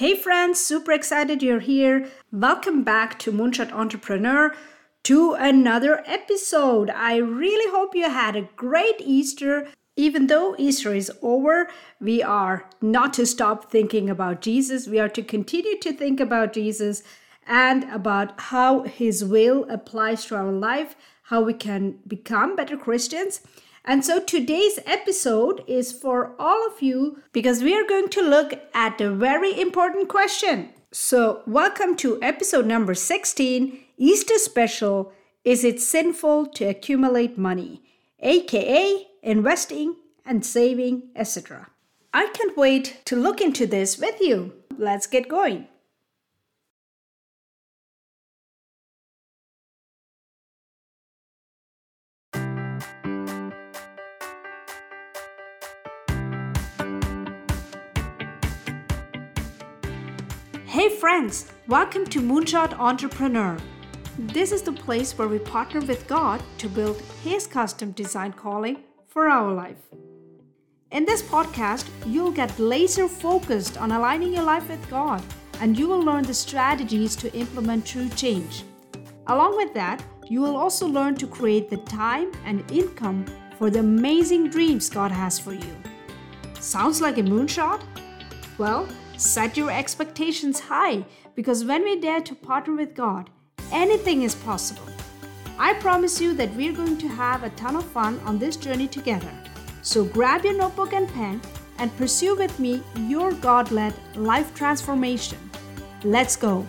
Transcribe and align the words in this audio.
Hey 0.00 0.16
friends, 0.16 0.58
super 0.58 0.92
excited 0.92 1.42
you're 1.42 1.60
here. 1.60 2.08
Welcome 2.32 2.84
back 2.84 3.18
to 3.18 3.30
Moonshot 3.30 3.70
Entrepreneur 3.70 4.56
to 5.02 5.34
another 5.34 6.02
episode. 6.06 6.88
I 6.88 7.18
really 7.18 7.70
hope 7.70 7.94
you 7.94 8.08
had 8.08 8.34
a 8.34 8.48
great 8.56 8.94
Easter. 9.00 9.68
Even 9.96 10.28
though 10.28 10.56
Easter 10.56 10.94
is 10.94 11.12
over, 11.20 11.68
we 12.00 12.22
are 12.22 12.64
not 12.80 13.12
to 13.12 13.26
stop 13.26 13.70
thinking 13.70 14.08
about 14.08 14.40
Jesus. 14.40 14.88
We 14.88 14.98
are 14.98 15.10
to 15.10 15.22
continue 15.22 15.78
to 15.80 15.92
think 15.92 16.18
about 16.18 16.54
Jesus 16.54 17.02
and 17.46 17.84
about 17.92 18.40
how 18.40 18.84
his 18.84 19.22
will 19.22 19.66
applies 19.68 20.24
to 20.24 20.36
our 20.36 20.50
life, 20.50 20.96
how 21.24 21.42
we 21.42 21.52
can 21.52 21.98
become 22.08 22.56
better 22.56 22.78
Christians. 22.78 23.42
And 23.84 24.04
so 24.04 24.20
today's 24.20 24.78
episode 24.84 25.64
is 25.66 25.90
for 25.90 26.34
all 26.38 26.66
of 26.66 26.82
you 26.82 27.22
because 27.32 27.62
we 27.62 27.74
are 27.74 27.86
going 27.86 28.10
to 28.10 28.22
look 28.22 28.52
at 28.74 29.00
a 29.00 29.10
very 29.10 29.58
important 29.58 30.08
question. 30.08 30.70
So, 30.92 31.42
welcome 31.46 31.96
to 31.96 32.20
episode 32.20 32.66
number 32.66 32.94
16 32.94 33.78
Easter 33.96 34.38
Special 34.38 35.12
Is 35.44 35.64
It 35.64 35.80
Sinful 35.80 36.46
to 36.46 36.64
Accumulate 36.64 37.38
Money? 37.38 37.82
aka 38.22 39.06
investing 39.22 39.96
and 40.26 40.44
saving, 40.44 41.04
etc. 41.16 41.68
I 42.12 42.26
can't 42.34 42.56
wait 42.56 43.00
to 43.06 43.16
look 43.16 43.40
into 43.40 43.66
this 43.66 43.98
with 43.98 44.20
you. 44.20 44.52
Let's 44.76 45.06
get 45.06 45.28
going. 45.28 45.68
Friends, 61.10 61.50
welcome 61.66 62.06
to 62.06 62.20
Moonshot 62.20 62.72
Entrepreneur. 62.78 63.56
This 64.16 64.52
is 64.52 64.62
the 64.62 64.70
place 64.70 65.18
where 65.18 65.26
we 65.26 65.40
partner 65.40 65.80
with 65.80 66.06
God 66.06 66.40
to 66.58 66.68
build 66.68 67.02
His 67.24 67.48
custom 67.48 67.90
design 67.90 68.32
calling 68.32 68.84
for 69.08 69.28
our 69.28 69.52
life. 69.52 69.82
In 70.92 71.04
this 71.04 71.20
podcast, 71.20 71.88
you'll 72.06 72.30
get 72.30 72.56
laser 72.60 73.08
focused 73.08 73.76
on 73.76 73.90
aligning 73.90 74.32
your 74.32 74.44
life 74.44 74.68
with 74.68 74.88
God 74.88 75.20
and 75.60 75.76
you 75.76 75.88
will 75.88 76.00
learn 76.00 76.22
the 76.22 76.32
strategies 76.32 77.16
to 77.16 77.34
implement 77.34 77.84
true 77.84 78.08
change. 78.10 78.62
Along 79.26 79.56
with 79.56 79.74
that, 79.74 80.04
you 80.28 80.40
will 80.40 80.56
also 80.56 80.86
learn 80.86 81.16
to 81.16 81.26
create 81.26 81.68
the 81.68 81.78
time 81.78 82.30
and 82.44 82.70
income 82.70 83.24
for 83.58 83.68
the 83.68 83.80
amazing 83.80 84.48
dreams 84.48 84.88
God 84.88 85.10
has 85.10 85.40
for 85.40 85.54
you. 85.54 85.76
Sounds 86.60 87.00
like 87.00 87.18
a 87.18 87.22
moonshot? 87.22 87.82
Well, 88.58 88.86
Set 89.20 89.54
your 89.54 89.70
expectations 89.70 90.58
high 90.60 91.04
because 91.34 91.62
when 91.62 91.84
we 91.84 92.00
dare 92.00 92.22
to 92.22 92.34
partner 92.34 92.74
with 92.74 92.94
God, 92.94 93.28
anything 93.70 94.22
is 94.22 94.34
possible. 94.34 94.88
I 95.58 95.74
promise 95.74 96.22
you 96.22 96.32
that 96.36 96.54
we're 96.54 96.72
going 96.72 96.96
to 96.96 97.06
have 97.06 97.42
a 97.42 97.50
ton 97.50 97.76
of 97.76 97.84
fun 97.84 98.18
on 98.20 98.38
this 98.38 98.56
journey 98.56 98.88
together. 98.88 99.30
So 99.82 100.04
grab 100.04 100.46
your 100.46 100.56
notebook 100.56 100.94
and 100.94 101.06
pen 101.06 101.42
and 101.76 101.94
pursue 101.98 102.34
with 102.34 102.58
me 102.58 102.82
your 102.96 103.32
God 103.32 103.70
led 103.70 103.92
life 104.16 104.54
transformation. 104.54 105.38
Let's 106.02 106.34
go. 106.34 106.66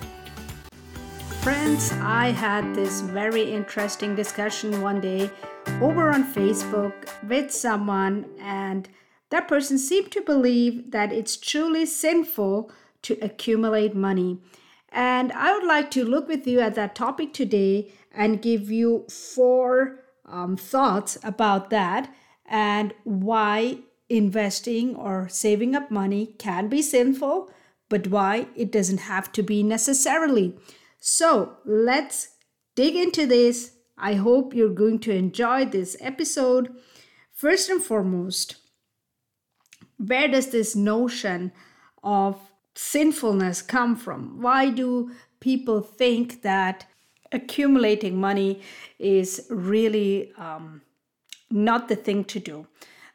Friends, 1.44 1.94
I 2.02 2.32
had 2.32 2.76
this 2.76 3.00
very 3.00 3.50
interesting 3.50 4.14
discussion 4.14 4.82
one 4.82 5.00
day 5.00 5.32
over 5.80 6.10
on 6.10 6.26
Facebook 6.34 6.94
with 7.30 7.50
someone, 7.50 8.26
and 8.42 8.90
that 9.32 9.48
person 9.48 9.78
seemed 9.78 10.12
to 10.12 10.22
believe 10.22 10.92
that 10.92 11.12
it's 11.12 11.38
truly 11.38 11.86
sinful 11.86 12.72
to 13.02 13.18
accumulate 13.22 13.96
money. 13.96 14.40
And 14.90 15.32
I 15.32 15.54
would 15.54 15.66
like 15.66 15.90
to 15.92 16.06
look 16.06 16.28
with 16.28 16.46
you 16.46 16.60
at 16.60 16.76
that 16.76 16.96
topic 16.96 17.34
today 17.34 17.92
and 18.12 18.42
give 18.42 18.70
you 18.70 19.06
four 19.10 20.04
um, 20.26 20.58
thoughts 20.58 21.18
about 21.24 21.70
that 21.70 22.14
and 22.46 22.94
why 23.06 23.80
investing 24.10 24.96
or 24.98 25.30
saving 25.30 25.76
up 25.76 25.90
money 25.90 26.36
can 26.38 26.68
be 26.68 26.82
sinful, 26.82 27.50
but 27.88 28.08
why 28.08 28.48
it 28.56 28.70
doesn't 28.70 29.00
have 29.00 29.32
to 29.32 29.42
be 29.42 29.64
necessarily. 29.64 30.54
So 31.00 31.58
let's 31.66 32.36
dig 32.76 32.96
into 32.98 33.26
this. 33.26 33.78
I 33.98 34.16
hope 34.16 34.54
you're 34.54 34.70
going 34.74 35.00
to 35.00 35.16
enjoy 35.16 35.66
this 35.66 35.96
episode. 36.02 36.76
First 37.34 37.70
and 37.70 37.82
foremost, 37.82 38.58
where 40.06 40.28
does 40.28 40.48
this 40.48 40.76
notion 40.76 41.52
of 42.04 42.40
sinfulness 42.76 43.62
come 43.62 43.96
from? 43.96 44.42
Why 44.42 44.70
do 44.70 45.12
people 45.40 45.82
think 45.82 46.42
that 46.42 46.86
accumulating 47.32 48.20
money 48.20 48.62
is 49.00 49.46
really 49.50 50.32
um, 50.38 50.82
not 51.50 51.88
the 51.88 51.96
thing 51.96 52.24
to 52.26 52.40
do? 52.40 52.68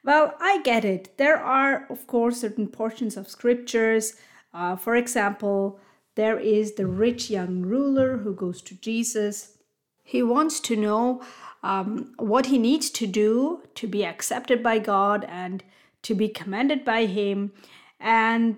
Well, 0.05 0.35
I 0.41 0.63
get 0.63 0.85
it. 0.85 1.17
There 1.19 1.37
are, 1.37 1.87
of 1.91 2.07
course, 2.07 2.41
certain 2.41 2.69
portions 2.69 3.17
of 3.17 3.29
scriptures. 3.29 4.15
Uh, 4.55 4.77
for 4.77 4.95
example, 4.95 5.81
there 6.15 6.39
is 6.39 6.75
the 6.75 6.87
rich 6.87 7.29
young 7.29 7.63
ruler 7.63 8.19
who 8.19 8.33
goes 8.33 8.63
to 8.63 8.75
Jesus. 8.77 9.59
He 10.05 10.23
wants 10.23 10.61
to 10.61 10.77
know 10.77 11.23
um, 11.65 12.15
what 12.19 12.47
he 12.47 12.59
needs 12.59 12.91
to 12.91 13.07
do 13.09 13.63
to 13.75 13.89
be 13.89 14.07
accepted 14.07 14.63
by 14.63 14.79
God 14.79 15.25
and 15.29 15.65
to 16.06 16.15
be 16.15 16.28
commended 16.28 16.84
by 16.84 17.06
him. 17.06 17.53
And 17.99 18.56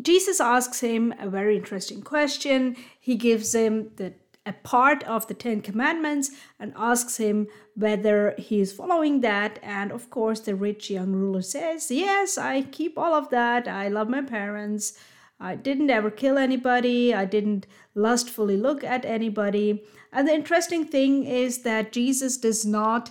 Jesus 0.00 0.40
asks 0.40 0.80
him 0.80 1.12
a 1.18 1.28
very 1.28 1.56
interesting 1.56 2.02
question. 2.02 2.76
He 3.00 3.16
gives 3.16 3.54
him 3.54 3.90
the 3.96 4.14
a 4.46 4.52
part 4.52 5.04
of 5.04 5.26
the 5.26 5.34
Ten 5.34 5.60
Commandments 5.60 6.30
and 6.58 6.72
asks 6.74 7.18
him 7.18 7.48
whether 7.74 8.34
he 8.38 8.60
is 8.60 8.72
following 8.72 9.20
that. 9.20 9.58
And 9.62 9.92
of 9.92 10.08
course, 10.08 10.40
the 10.40 10.54
rich 10.54 10.88
young 10.88 11.12
ruler 11.12 11.42
says, 11.42 11.90
Yes, 11.90 12.38
I 12.38 12.62
keep 12.62 12.96
all 12.96 13.12
of 13.12 13.28
that. 13.28 13.68
I 13.68 13.88
love 13.88 14.08
my 14.08 14.22
parents. 14.22 14.98
I 15.38 15.54
didn't 15.54 15.90
ever 15.90 16.10
kill 16.10 16.38
anybody. 16.38 17.12
I 17.12 17.26
didn't 17.26 17.66
lustfully 17.94 18.56
look 18.56 18.82
at 18.82 19.04
anybody. 19.04 19.84
And 20.12 20.26
the 20.26 20.34
interesting 20.34 20.86
thing 20.86 21.24
is 21.24 21.58
that 21.62 21.92
Jesus 21.92 22.38
does 22.38 22.64
not 22.64 23.10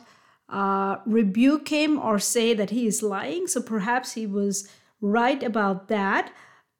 uh, 0.50 0.98
rebuke 1.06 1.70
him 1.70 2.00
or 2.00 2.20
say 2.20 2.54
that 2.54 2.70
he 2.70 2.88
is 2.88 3.04
lying. 3.04 3.48
So 3.48 3.62
perhaps 3.62 4.14
he 4.14 4.26
was 4.26 4.70
right 5.02 5.44
about 5.44 5.88
that. 5.88 6.32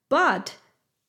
But 0.10 0.56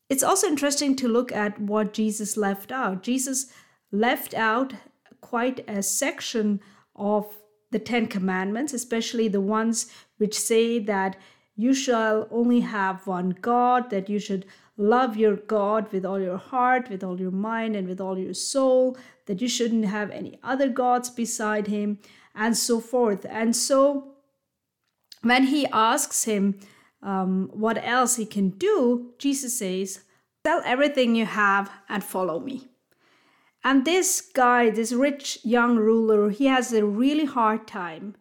it's 0.09 0.23
also 0.23 0.47
interesting 0.47 0.97
to 0.97 1.09
look 1.09 1.31
at 1.31 1.61
what 1.61 1.93
Jesus 1.93 2.37
left 2.37 2.73
out. 2.73 3.03
Jesus 3.03 3.53
left 3.93 4.35
out 4.35 4.75
quite 5.21 5.65
a 5.69 5.83
section 5.83 6.61
of 6.97 7.27
the 7.71 7.79
Ten 7.79 8.07
Commandments, 8.07 8.73
especially 8.73 9.29
the 9.29 9.41
ones 9.41 9.87
which 10.17 10.39
say 10.39 10.79
that 10.79 11.17
you 11.55 11.75
shall 11.75 12.29
only 12.31 12.61
have 12.61 13.07
one 13.07 13.31
God, 13.31 13.91
that 13.91 14.09
you 14.09 14.19
should 14.19 14.47
love 14.77 15.17
your 15.17 15.37
God 15.37 15.93
with 15.93 16.07
all 16.07 16.21
your 16.21 16.39
heart, 16.39 16.89
with 16.89 17.03
all 17.03 17.21
your 17.21 17.33
mind, 17.33 17.77
and 17.77 17.89
with 17.89 18.01
all 18.01 18.17
your 18.17 18.33
soul, 18.33 18.97
that 19.27 19.43
you 19.43 19.49
shouldn't 19.49 19.85
have 19.85 20.11
any 20.11 20.39
other 20.43 20.69
gods 20.69 21.11
beside 21.11 21.67
him, 21.67 21.99
and 22.39 22.57
so 22.57 22.81
forth. 22.81 23.27
And 23.29 23.55
so 23.55 24.15
when 25.23 25.45
he 25.45 25.67
asks 25.67 26.25
him 26.25 26.61
um, 27.03 27.51
what 27.53 27.85
else 27.85 28.17
he 28.17 28.25
can 28.25 28.51
do, 28.51 29.13
Jesus 29.19 29.59
says, 29.59 30.05
Sell 30.47 30.63
everything 30.65 31.15
you 31.15 31.27
have 31.27 31.71
and 31.89 32.03
follow 32.03 32.41
me. 32.41 32.69
And 33.65 33.85
this 33.85 34.21
guy, 34.21 34.71
this 34.71 34.93
rich 34.93 35.41
young 35.45 35.77
ruler, 35.77 36.31
he 36.31 36.47
has 36.47 36.73
a 36.73 36.87
really 36.87 37.27
hard 37.27 37.67
time. 37.67 38.15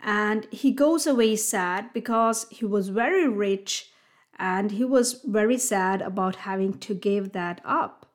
And 0.00 0.46
he 0.52 0.70
goes 0.70 1.06
away 1.06 1.34
sad 1.36 1.92
because 1.92 2.46
he 2.50 2.66
was 2.66 2.90
very 2.90 3.26
rich 3.26 3.90
and 4.38 4.70
he 4.70 4.84
was 4.84 5.22
very 5.24 5.56
sad 5.58 6.02
about 6.02 6.36
having 6.36 6.78
to 6.80 6.94
give 6.94 7.32
that 7.32 7.62
up. 7.64 8.06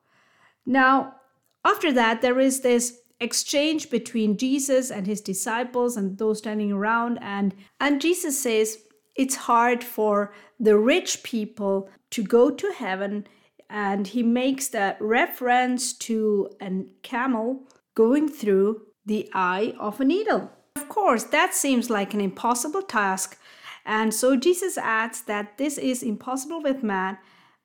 Now, 0.64 1.16
after 1.64 1.92
that, 1.92 2.22
there 2.22 2.38
is 2.38 2.60
this 2.60 2.96
exchange 3.20 3.90
between 3.90 4.36
Jesus 4.36 4.90
and 4.90 5.06
his 5.06 5.20
disciples 5.20 5.96
and 5.96 6.18
those 6.18 6.38
standing 6.38 6.72
around 6.72 7.18
and 7.20 7.54
and 7.80 8.00
Jesus 8.00 8.42
says 8.42 8.78
it's 9.14 9.36
hard 9.36 9.84
for 9.84 10.32
the 10.58 10.78
rich 10.78 11.22
people 11.22 11.90
to 12.10 12.22
go 12.22 12.50
to 12.50 12.72
heaven 12.72 13.26
and 13.68 14.08
he 14.08 14.22
makes 14.22 14.68
that 14.68 14.96
reference 15.00 15.92
to 15.94 16.50
a 16.60 16.84
camel 17.02 17.66
going 17.94 18.28
through 18.28 18.82
the 19.06 19.30
eye 19.32 19.74
of 19.80 20.00
a 20.00 20.04
needle. 20.04 20.50
Of 20.76 20.88
course, 20.88 21.24
that 21.24 21.54
seems 21.54 21.90
like 21.90 22.12
an 22.12 22.20
impossible 22.20 22.82
task. 22.82 23.38
And 23.84 24.12
so 24.12 24.36
Jesus 24.36 24.78
adds 24.78 25.22
that 25.22 25.58
this 25.58 25.78
is 25.78 26.02
impossible 26.02 26.62
with 26.62 26.82
man, 26.82 27.18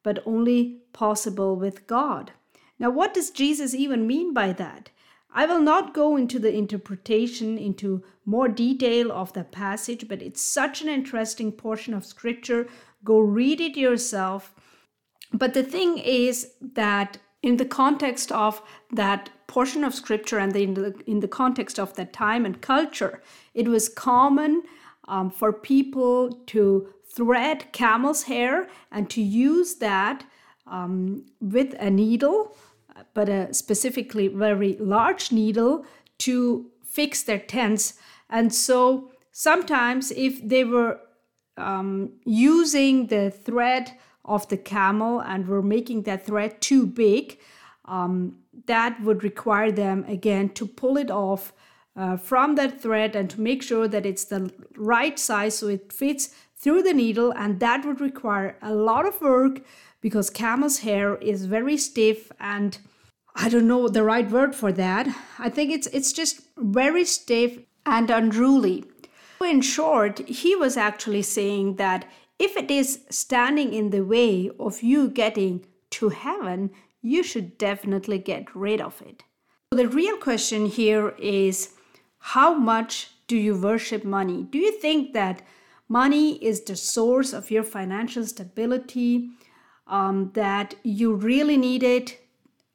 but 0.04 0.24
only 0.26 0.82
possible 0.94 1.56
with 1.56 1.88
God. 1.88 2.32
Now, 2.80 2.90
what 2.90 3.14
does 3.14 3.30
Jesus 3.30 3.74
even 3.74 4.08
mean 4.08 4.34
by 4.34 4.54
that? 4.54 4.90
I 5.30 5.46
will 5.46 5.62
not 5.62 5.94
go 5.94 6.16
into 6.16 6.40
the 6.40 6.54
interpretation, 6.54 7.58
into 7.58 8.04
more 8.26 8.48
detail 8.48 9.12
of 9.12 9.34
the 9.34 9.44
passage, 9.44 10.08
but 10.08 10.22
it's 10.22 10.42
such 10.42 10.82
an 10.82 10.90
interesting 10.90 11.52
portion 11.52 11.94
of 11.94 12.06
scripture. 12.06 12.68
Go 13.04 13.20
read 13.20 13.62
it 13.62 13.78
yourself. 13.78 14.54
But 15.34 15.54
the 15.54 15.64
thing 15.64 15.98
is 15.98 16.54
that 16.62 17.18
in 17.44 17.58
the 17.58 17.66
context 17.66 18.32
of 18.32 18.62
that 18.92 19.30
portion 19.48 19.84
of 19.84 19.94
scripture 19.94 20.40
and 20.40 20.56
in 20.56 20.74
the, 20.74 20.96
in 21.06 21.20
the 21.20 21.28
context 21.28 21.80
of 21.80 21.94
that 21.96 22.14
time 22.14 22.46
and 22.46 22.62
culture, 22.62 23.22
it 23.54 23.68
was 23.68 23.90
common 23.90 24.64
um, 25.08 25.30
for 25.30 25.54
people 25.54 26.32
to 26.48 26.90
thread 27.16 27.72
camel's 27.72 28.24
hair 28.24 28.68
and 28.92 29.10
to 29.10 29.22
use 29.22 29.76
that 29.76 30.26
um, 30.66 31.26
with 31.40 31.74
a 31.80 31.90
needle, 31.90 32.56
but 33.18 33.30
a 33.30 33.52
specifically 33.52 34.28
very 34.28 34.78
large 34.80 35.32
needle 35.32 35.84
to 36.20 36.70
fix 36.86 37.24
their 37.24 37.40
tents. 37.40 37.96
And 38.30 38.54
so 38.54 39.10
sometimes, 39.32 40.12
if 40.12 40.48
they 40.48 40.64
were 40.64 41.00
um, 41.58 42.12
using 42.26 43.08
the 43.08 43.32
thread 43.32 43.94
of 44.24 44.48
the 44.50 44.58
camel 44.58 45.20
and 45.20 45.48
were 45.48 45.64
making 45.64 46.04
that 46.04 46.28
thread 46.28 46.62
too 46.62 46.86
big, 46.86 47.40
um, 47.86 48.38
that 48.68 49.02
would 49.02 49.24
require 49.24 49.72
them 49.72 50.06
again 50.08 50.50
to 50.50 50.68
pull 50.68 50.96
it 50.96 51.10
off 51.10 51.54
uh, 51.96 52.18
from 52.18 52.54
that 52.54 52.80
thread 52.80 53.16
and 53.16 53.32
to 53.32 53.42
make 53.42 53.64
sure 53.64 53.88
that 53.88 54.06
it's 54.06 54.26
the 54.26 54.52
right 54.76 55.18
size 55.18 55.58
so 55.58 55.68
it 55.70 55.92
fits 55.92 56.30
through 56.56 56.84
the 56.84 56.94
needle. 56.94 57.34
And 57.36 57.60
that 57.62 57.84
would 57.84 58.00
require 58.00 58.60
a 58.62 58.76
lot 58.76 59.08
of 59.08 59.20
work 59.22 59.62
because 60.02 60.30
camel's 60.30 60.80
hair 60.80 61.16
is 61.16 61.46
very 61.46 61.78
stiff 61.78 62.32
and 62.40 62.78
I 63.40 63.50
don't 63.50 63.68
know 63.68 63.88
the 63.88 64.04
right 64.04 64.30
word 64.30 64.56
for 64.56 64.72
that. 64.72 65.08
I 65.38 65.50
think 65.50 65.72
it's 65.72 65.88
it's 65.88 66.12
just 66.12 66.42
very 66.58 67.06
stiff 67.06 67.60
and 67.86 68.10
unruly. 68.10 68.84
In 69.42 69.62
short, 69.62 70.20
he 70.28 70.56
was 70.56 70.76
actually 70.76 71.22
saying 71.22 71.76
that 71.76 72.06
if 72.40 72.58
it 72.58 72.72
is 72.72 73.06
standing 73.12 73.74
in 73.74 73.92
the 73.92 74.04
way 74.04 74.50
of 74.60 74.82
you 74.82 75.08
getting 75.08 75.66
to 75.92 76.10
heaven, 76.10 76.72
you 77.02 77.22
should 77.22 77.58
definitely 77.60 78.18
get 78.18 78.56
rid 78.56 78.82
of 78.82 79.02
it. 79.02 79.24
So 79.72 79.78
The 79.78 79.88
real 79.88 80.18
question 80.18 80.66
here 80.66 81.10
is 81.20 81.74
how 82.20 82.56
much 82.56 83.12
do 83.28 83.38
you 83.38 83.56
worship 83.56 84.04
money? 84.04 84.44
Do 84.44 84.58
you 84.58 84.72
think 84.80 85.14
that 85.14 85.44
money 85.88 86.44
is 86.44 86.64
the 86.64 86.76
source 86.76 87.34
of 87.34 87.52
your 87.52 87.64
financial 87.64 88.26
stability? 88.26 89.30
Um, 89.86 90.32
that 90.34 90.76
you 90.84 91.14
really 91.14 91.56
need 91.56 91.82
it, 91.82 92.20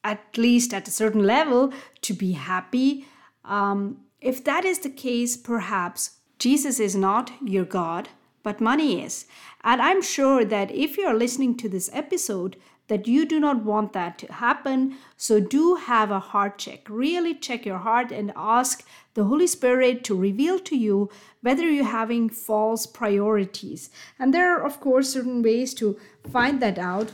at 0.04 0.36
least 0.36 0.74
at 0.74 0.88
a 0.88 0.92
certain 0.92 1.24
level, 1.24 1.72
to 2.02 2.14
be 2.14 2.32
happy? 2.32 3.06
Um, 3.44 3.98
if 4.20 4.42
that 4.44 4.64
is 4.64 4.80
the 4.80 4.90
case, 4.90 5.36
perhaps 5.36 6.18
Jesus 6.38 6.80
is 6.80 6.94
not 6.94 7.32
your 7.44 7.64
God, 7.64 8.08
but 8.42 8.60
money 8.60 9.04
is. 9.04 9.26
And 9.64 9.80
I'm 9.80 10.02
sure 10.02 10.44
that 10.44 10.70
if 10.70 10.96
you're 10.96 11.14
listening 11.14 11.56
to 11.58 11.68
this 11.68 11.90
episode, 11.92 12.56
that 12.88 13.06
you 13.06 13.24
do 13.24 13.40
not 13.40 13.64
want 13.64 13.92
that 13.92 14.18
to 14.18 14.32
happen. 14.32 14.96
So 15.16 15.40
do 15.40 15.76
have 15.76 16.10
a 16.10 16.20
heart 16.20 16.58
check. 16.58 16.90
Really 16.90 17.34
check 17.34 17.64
your 17.64 17.78
heart 17.78 18.12
and 18.12 18.32
ask 18.36 18.84
the 19.14 19.24
Holy 19.24 19.46
Spirit 19.46 20.04
to 20.04 20.14
reveal 20.14 20.58
to 20.58 20.76
you 20.76 21.08
whether 21.40 21.68
you're 21.68 21.84
having 21.84 22.28
false 22.28 22.86
priorities. 22.86 23.88
And 24.18 24.34
there 24.34 24.54
are, 24.54 24.64
of 24.64 24.80
course, 24.80 25.10
certain 25.10 25.42
ways 25.42 25.74
to 25.74 25.98
find 26.30 26.60
that 26.60 26.78
out. 26.78 27.12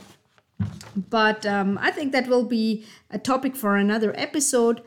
But 0.95 1.45
um, 1.45 1.77
I 1.81 1.91
think 1.91 2.11
that 2.11 2.27
will 2.27 2.43
be 2.43 2.85
a 3.09 3.17
topic 3.17 3.55
for 3.55 3.75
another 3.75 4.13
episode. 4.17 4.81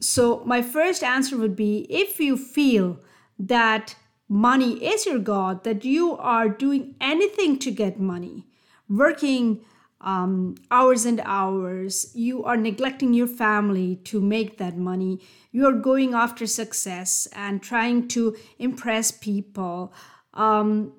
So, 0.00 0.42
my 0.44 0.60
first 0.60 1.02
answer 1.02 1.36
would 1.36 1.56
be 1.56 1.86
if 1.88 2.20
you 2.20 2.36
feel 2.36 2.98
that 3.38 3.96
money 4.28 4.84
is 4.84 5.06
your 5.06 5.18
God, 5.18 5.64
that 5.64 5.84
you 5.84 6.16
are 6.16 6.48
doing 6.48 6.94
anything 7.00 7.58
to 7.60 7.70
get 7.70 7.98
money, 7.98 8.46
working 8.88 9.64
um, 10.04 10.56
hours 10.70 11.06
and 11.06 11.20
hours, 11.24 12.10
you 12.14 12.44
are 12.44 12.56
neglecting 12.56 13.14
your 13.14 13.26
family 13.26 13.96
to 14.04 14.20
make 14.20 14.58
that 14.58 14.76
money, 14.76 15.20
you 15.50 15.66
are 15.66 15.72
going 15.72 16.12
after 16.12 16.46
success 16.46 17.26
and 17.32 17.62
trying 17.62 18.06
to 18.08 18.36
impress 18.58 19.10
people. 19.10 19.94
Um, 20.34 20.92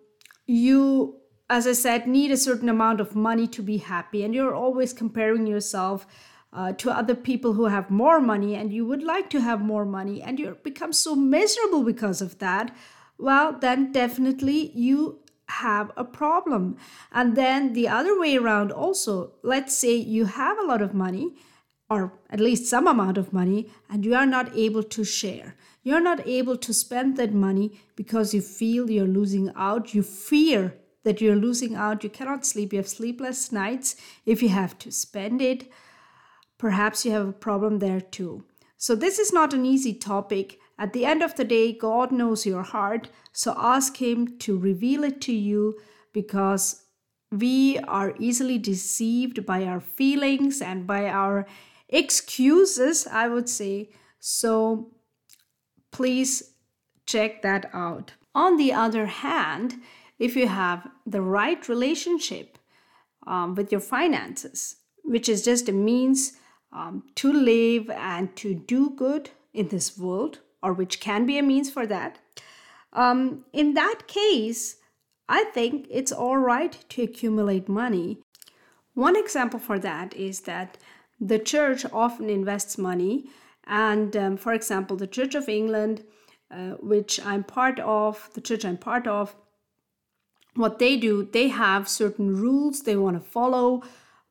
you, 0.47 1.17
as 1.49 1.67
I 1.67 1.73
said, 1.73 2.07
need 2.07 2.31
a 2.31 2.37
certain 2.37 2.69
amount 2.69 2.99
of 2.99 3.15
money 3.15 3.47
to 3.47 3.61
be 3.61 3.77
happy, 3.77 4.23
and 4.23 4.33
you're 4.33 4.55
always 4.55 4.93
comparing 4.93 5.47
yourself. 5.47 6.07
Uh, 6.53 6.71
to 6.71 6.89
other 6.89 7.15
people 7.15 7.51
who 7.51 7.65
have 7.65 7.89
more 7.91 8.21
money 8.21 8.55
and 8.55 8.71
you 8.71 8.85
would 8.85 9.03
like 9.03 9.29
to 9.29 9.41
have 9.41 9.59
more 9.59 9.83
money 9.83 10.21
and 10.21 10.39
you 10.39 10.57
become 10.63 10.93
so 10.93 11.13
miserable 11.13 11.83
because 11.83 12.21
of 12.21 12.39
that 12.39 12.73
well, 13.17 13.53
then 13.53 13.91
definitely 13.91 14.71
you 14.71 15.19
have 15.47 15.91
a 15.95 16.03
problem. 16.03 16.77
And 17.11 17.35
then 17.35 17.73
the 17.73 17.87
other 17.87 18.19
way 18.19 18.35
around, 18.35 18.71
also, 18.71 19.33
let's 19.43 19.75
say 19.75 19.95
you 19.95 20.25
have 20.25 20.57
a 20.57 20.65
lot 20.65 20.81
of 20.81 20.93
money, 20.93 21.35
or 21.89 22.13
at 22.29 22.39
least 22.39 22.65
some 22.65 22.87
amount 22.87 23.17
of 23.17 23.31
money, 23.31 23.71
and 23.89 24.03
you 24.03 24.15
are 24.15 24.25
not 24.25 24.55
able 24.55 24.83
to 24.83 25.03
share. 25.03 25.55
You're 25.83 26.01
not 26.01 26.27
able 26.27 26.57
to 26.57 26.73
spend 26.73 27.15
that 27.17 27.33
money 27.33 27.79
because 27.95 28.33
you 28.33 28.41
feel 28.41 28.89
you're 28.89 29.05
losing 29.05 29.51
out. 29.55 29.93
You 29.93 30.01
fear 30.01 30.75
that 31.05 31.21
you're 31.21 31.35
losing 31.35 31.75
out. 31.75 32.03
You 32.03 32.09
cannot 32.09 32.45
sleep. 32.45 32.73
You 32.73 32.79
have 32.79 32.89
sleepless 32.89 33.53
nights 33.53 33.95
if 34.25 34.43
you 34.43 34.49
have 34.49 34.77
to 34.79 34.91
spend 34.91 35.41
it. 35.41 35.71
Perhaps 36.57 37.05
you 37.05 37.11
have 37.11 37.29
a 37.29 37.33
problem 37.33 37.79
there 37.79 38.01
too. 38.01 38.43
So, 38.77 38.93
this 38.93 39.17
is 39.17 39.31
not 39.31 39.53
an 39.53 39.65
easy 39.65 39.93
topic 39.93 40.59
at 40.77 40.93
the 40.93 41.05
end 41.05 41.23
of 41.23 41.35
the 41.35 41.45
day, 41.45 41.71
God 41.71 42.11
knows 42.11 42.45
your 42.45 42.63
heart, 42.63 43.09
so 43.31 43.55
ask 43.57 44.01
Him 44.01 44.37
to 44.39 44.57
reveal 44.57 45.03
it 45.03 45.21
to 45.21 45.33
you 45.33 45.79
because 46.11 46.83
we 47.31 47.79
are 47.79 48.13
easily 48.19 48.57
deceived 48.57 49.45
by 49.45 49.63
our 49.63 49.79
feelings 49.79 50.61
and 50.61 50.85
by 50.85 51.07
our 51.07 51.45
excuses, 51.89 53.07
I 53.07 53.27
would 53.29 53.49
say. 53.49 53.91
So 54.19 54.91
please 55.91 56.55
check 57.05 57.41
that 57.41 57.69
out. 57.73 58.13
On 58.33 58.57
the 58.57 58.73
other 58.73 59.05
hand, 59.05 59.75
if 60.19 60.35
you 60.35 60.47
have 60.47 60.87
the 61.05 61.21
right 61.21 61.67
relationship 61.67 62.57
um, 63.27 63.55
with 63.55 63.71
your 63.71 63.81
finances, 63.81 64.77
which 65.03 65.29
is 65.29 65.43
just 65.43 65.69
a 65.69 65.71
means 65.71 66.33
um, 66.71 67.03
to 67.15 67.31
live 67.31 67.89
and 67.89 68.35
to 68.35 68.53
do 68.53 68.91
good 68.91 69.29
in 69.53 69.69
this 69.69 69.97
world, 69.97 70.39
or 70.61 70.73
which 70.73 70.99
can 70.99 71.25
be 71.25 71.37
a 71.37 71.43
means 71.43 71.69
for 71.69 71.85
that, 71.85 72.19
um, 72.93 73.45
in 73.53 73.73
that 73.73 74.07
case, 74.07 74.77
I 75.27 75.43
think 75.53 75.87
it's 75.89 76.11
all 76.11 76.37
right 76.37 76.77
to 76.89 77.03
accumulate 77.03 77.67
money. 77.67 78.19
One 78.93 79.17
example 79.17 79.59
for 79.59 79.79
that 79.79 80.13
is 80.13 80.41
that 80.41 80.77
the 81.19 81.39
church 81.39 81.85
often 81.91 82.29
invests 82.29 82.77
money, 82.77 83.29
and 83.65 84.15
um, 84.15 84.37
for 84.37 84.53
example, 84.53 84.95
the 84.95 85.07
Church 85.07 85.35
of 85.35 85.49
England, 85.49 86.03
uh, 86.51 86.71
which 86.81 87.19
I'm 87.25 87.43
part 87.43 87.79
of, 87.79 88.29
the 88.33 88.41
church 88.41 88.63
I'm 88.63 88.77
part 88.77 89.07
of, 89.07 89.35
what 90.55 90.79
they 90.79 90.97
do, 90.97 91.27
they 91.31 91.49
have 91.49 91.87
certain 91.87 92.35
rules 92.35 92.81
they 92.81 92.95
want 92.95 93.21
to 93.21 93.29
follow 93.29 93.83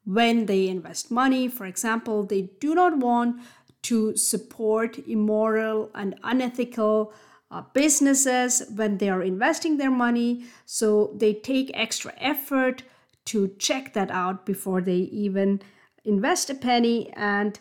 when 0.05 0.47
they 0.47 0.69
invest 0.69 1.11
money. 1.11 1.49
For 1.49 1.67
example, 1.67 2.25
they 2.25 2.43
do 2.61 2.75
not 2.75 2.99
want 2.99 3.41
to 3.83 4.17
support 4.17 4.99
immoral 5.07 5.91
and 5.95 6.19
unethical 6.23 7.13
uh, 7.51 7.63
businesses 7.73 8.63
when 8.75 8.99
they 8.99 9.09
are 9.09 9.23
investing 9.23 9.77
their 9.77 9.91
money. 9.91 10.45
So 10.65 11.13
they 11.15 11.35
take 11.35 11.71
extra 11.75 12.13
effort 12.19 12.83
to 13.27 13.49
check 13.59 13.95
that 13.95 14.11
out 14.11 14.45
before 14.45 14.81
they 14.81 14.97
even 14.97 15.61
invest 16.05 16.51
a 16.51 16.55
penny. 16.55 17.13
And 17.15 17.59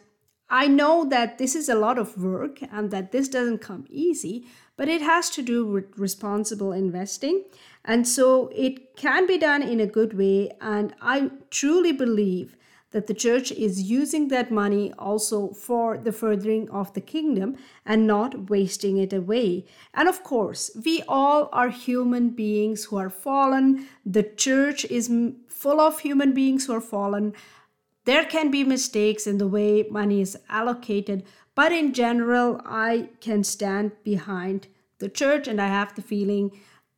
I 0.50 0.68
know 0.68 1.06
that 1.06 1.38
this 1.38 1.56
is 1.56 1.70
a 1.70 1.76
lot 1.76 1.98
of 1.98 2.18
work 2.22 2.60
and 2.72 2.92
that 2.92 3.12
this 3.12 3.28
doesn't 3.28 3.60
come 3.60 3.86
easy, 3.90 4.46
but 4.78 4.88
it 4.88 5.02
has 5.02 5.30
to 5.32 5.42
do 5.42 5.66
with 5.66 5.98
responsible 5.98 6.72
investing. 6.72 7.44
And 7.86 8.08
so 8.08 8.50
it 8.56 8.96
can 8.96 9.28
be 9.28 9.38
done 9.38 9.62
in 9.62 9.80
a 9.80 9.88
good 9.88 10.18
way. 10.18 10.52
And 10.62 10.94
I 11.02 11.32
truly 11.50 11.92
believe 11.92 12.56
that 12.92 13.08
the 13.08 13.14
church 13.14 13.52
is 13.52 13.90
using 13.90 14.28
that 14.28 14.52
money 14.52 14.94
also 14.98 15.50
for 15.50 15.98
the 15.98 16.12
furthering 16.12 16.70
of 16.70 16.94
the 16.94 17.02
kingdom 17.02 17.58
and 17.86 18.08
not 18.08 18.50
wasting 18.50 18.98
it 18.98 19.12
away. 19.12 19.66
And 19.94 20.08
of 20.08 20.24
course, 20.24 20.72
we 20.86 21.04
all 21.08 21.50
are 21.52 21.70
human 21.70 22.30
beings 22.30 22.86
who 22.86 22.98
are 22.98 23.10
fallen. 23.10 23.88
The 24.06 24.24
church 24.24 24.86
is 24.86 25.12
full 25.48 25.82
of 25.82 26.00
human 26.00 26.34
beings 26.34 26.68
who 26.68 26.74
are 26.74 26.82
fallen. 26.82 27.34
There 28.06 28.26
can 28.26 28.52
be 28.52 28.64
mistakes 28.64 29.26
in 29.26 29.40
the 29.40 29.48
way 29.48 29.88
money 29.90 30.22
is 30.22 30.38
allocated, 30.48 31.24
but 31.56 31.72
in 31.72 31.94
general, 31.94 32.62
I 32.64 33.10
can 33.22 33.44
stand 33.44 33.92
behind 34.04 34.68
the 35.00 35.10
church 35.10 35.48
and 35.48 35.60
I 35.62 35.68
have 35.68 35.96
the 35.96 36.02
feeling 36.02 36.52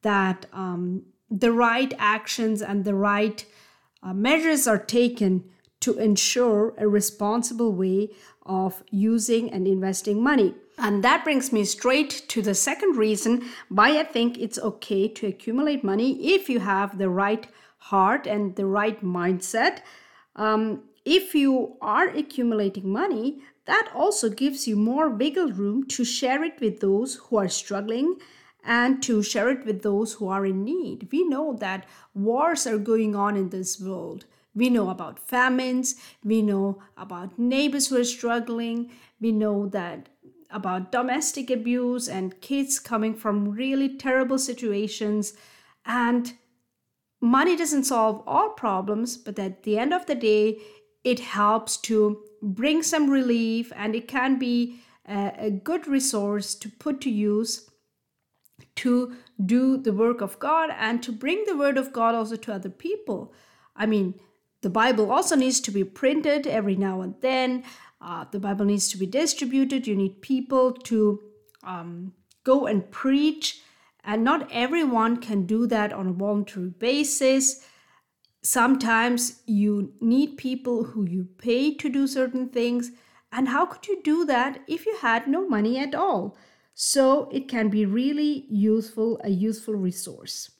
that 0.05 0.45
um, 0.53 1.01
the 1.31 1.51
right 1.51 1.91
actions 1.97 2.61
and 2.61 2.85
the 2.85 2.93
right 2.93 3.43
uh, 4.03 4.13
measures 4.13 4.67
are 4.67 4.77
taken 4.77 5.43
to 5.79 5.97
ensure 5.97 6.75
a 6.77 6.87
responsible 6.87 7.73
way 7.73 8.09
of 8.45 8.83
using 8.91 9.51
and 9.51 9.67
investing 9.67 10.23
money. 10.23 10.53
And 10.77 11.03
that 11.03 11.23
brings 11.23 11.51
me 11.51 11.65
straight 11.65 12.11
to 12.27 12.43
the 12.43 12.53
second 12.53 12.97
reason 12.97 13.49
why 13.69 13.99
I 13.99 14.03
think 14.03 14.37
it's 14.37 14.59
okay 14.59 15.07
to 15.07 15.27
accumulate 15.27 15.83
money 15.83 16.35
if 16.35 16.49
you 16.49 16.59
have 16.59 16.99
the 16.99 17.09
right 17.09 17.47
heart 17.77 18.27
and 18.27 18.55
the 18.55 18.67
right 18.67 19.03
mindset, 19.03 19.79
um, 20.35 20.83
if 21.03 21.33
you 21.33 21.77
are 21.81 22.09
accumulating 22.09 22.89
money, 22.89 23.41
that 23.65 23.89
also 23.95 24.29
gives 24.29 24.67
you 24.67 24.75
more 24.75 25.09
wiggle 25.09 25.51
room 25.51 25.87
to 25.87 26.05
share 26.05 26.43
it 26.43 26.59
with 26.59 26.79
those 26.79 27.15
who 27.15 27.37
are 27.37 27.49
struggling 27.49 28.17
and 28.65 29.01
to 29.03 29.21
share 29.21 29.49
it 29.49 29.65
with 29.65 29.83
those 29.83 30.13
who 30.13 30.27
are 30.27 30.45
in 30.45 30.63
need. 30.63 31.07
We 31.11 31.23
know 31.23 31.53
that 31.59 31.85
wars 32.13 32.65
are 32.65 32.77
going 32.77 33.15
on 33.15 33.37
in 33.37 33.49
this 33.49 33.79
world. 33.79 34.25
We 34.55 34.69
know 34.69 34.89
about 34.89 35.19
famines, 35.19 35.95
we 36.23 36.41
know 36.41 36.81
about 36.97 37.37
neighbors 37.37 37.87
who 37.87 37.99
are 37.99 38.05
struggling, 38.05 38.89
we 39.19 39.31
know 39.31 39.67
that 39.67 40.09
about 40.49 40.91
domestic 40.91 41.49
abuse 41.49 42.07
and 42.07 42.39
kids 42.39 42.79
coming 42.79 43.13
from 43.13 43.51
really 43.51 43.97
terrible 43.97 44.39
situations 44.39 45.33
and 45.85 46.33
money 47.19 47.55
doesn't 47.55 47.83
solve 47.83 48.23
all 48.25 48.49
problems, 48.49 49.17
but 49.17 49.37
at 49.37 49.63
the 49.63 49.77
end 49.77 49.93
of 49.93 50.05
the 50.05 50.15
day, 50.15 50.59
it 51.03 51.19
helps 51.19 51.77
to 51.77 52.23
bring 52.41 52.81
some 52.81 53.09
relief 53.09 53.71
and 53.75 53.95
it 53.95 54.07
can 54.07 54.39
be 54.39 54.79
a, 55.07 55.33
a 55.37 55.51
good 55.51 55.87
resource 55.87 56.55
to 56.55 56.69
put 56.69 57.01
to 57.01 57.09
use 57.09 57.69
to 58.75 59.15
do 59.45 59.77
the 59.77 59.93
work 59.93 60.21
of 60.21 60.39
God 60.39 60.69
and 60.77 61.01
to 61.03 61.11
bring 61.11 61.43
the 61.45 61.57
word 61.57 61.77
of 61.77 61.93
God 61.93 62.15
also 62.15 62.35
to 62.35 62.53
other 62.53 62.69
people. 62.69 63.33
I 63.75 63.85
mean, 63.85 64.15
the 64.61 64.69
Bible 64.69 65.11
also 65.11 65.35
needs 65.35 65.59
to 65.61 65.71
be 65.71 65.83
printed 65.83 66.47
every 66.47 66.75
now 66.75 67.01
and 67.01 67.15
then. 67.21 67.63
Uh, 68.01 68.25
the 68.31 68.39
Bible 68.39 68.65
needs 68.65 68.89
to 68.89 68.97
be 68.97 69.05
distributed. 69.05 69.87
You 69.87 69.95
need 69.95 70.21
people 70.21 70.73
to 70.73 71.21
um, 71.63 72.13
go 72.43 72.67
and 72.67 72.89
preach, 72.91 73.61
and 74.03 74.23
not 74.23 74.49
everyone 74.51 75.17
can 75.17 75.45
do 75.45 75.67
that 75.67 75.93
on 75.93 76.07
a 76.07 76.13
voluntary 76.13 76.69
basis. 76.69 77.65
Sometimes 78.43 79.41
you 79.45 79.93
need 80.01 80.37
people 80.37 80.83
who 80.83 81.05
you 81.05 81.27
pay 81.37 81.73
to 81.73 81.89
do 81.89 82.05
certain 82.05 82.49
things. 82.49 82.91
And 83.31 83.49
how 83.49 83.65
could 83.65 83.87
you 83.87 84.01
do 84.03 84.25
that 84.25 84.61
if 84.67 84.85
you 84.85 84.95
had 84.97 85.27
no 85.27 85.47
money 85.47 85.79
at 85.79 85.95
all? 85.95 86.37
So 86.77 87.29
it 87.31 87.47
can 87.47 87.69
be 87.69 87.85
really 87.85 88.45
useful, 88.49 89.19
a 89.23 89.29
useful 89.29 89.75
resource. 89.75 90.51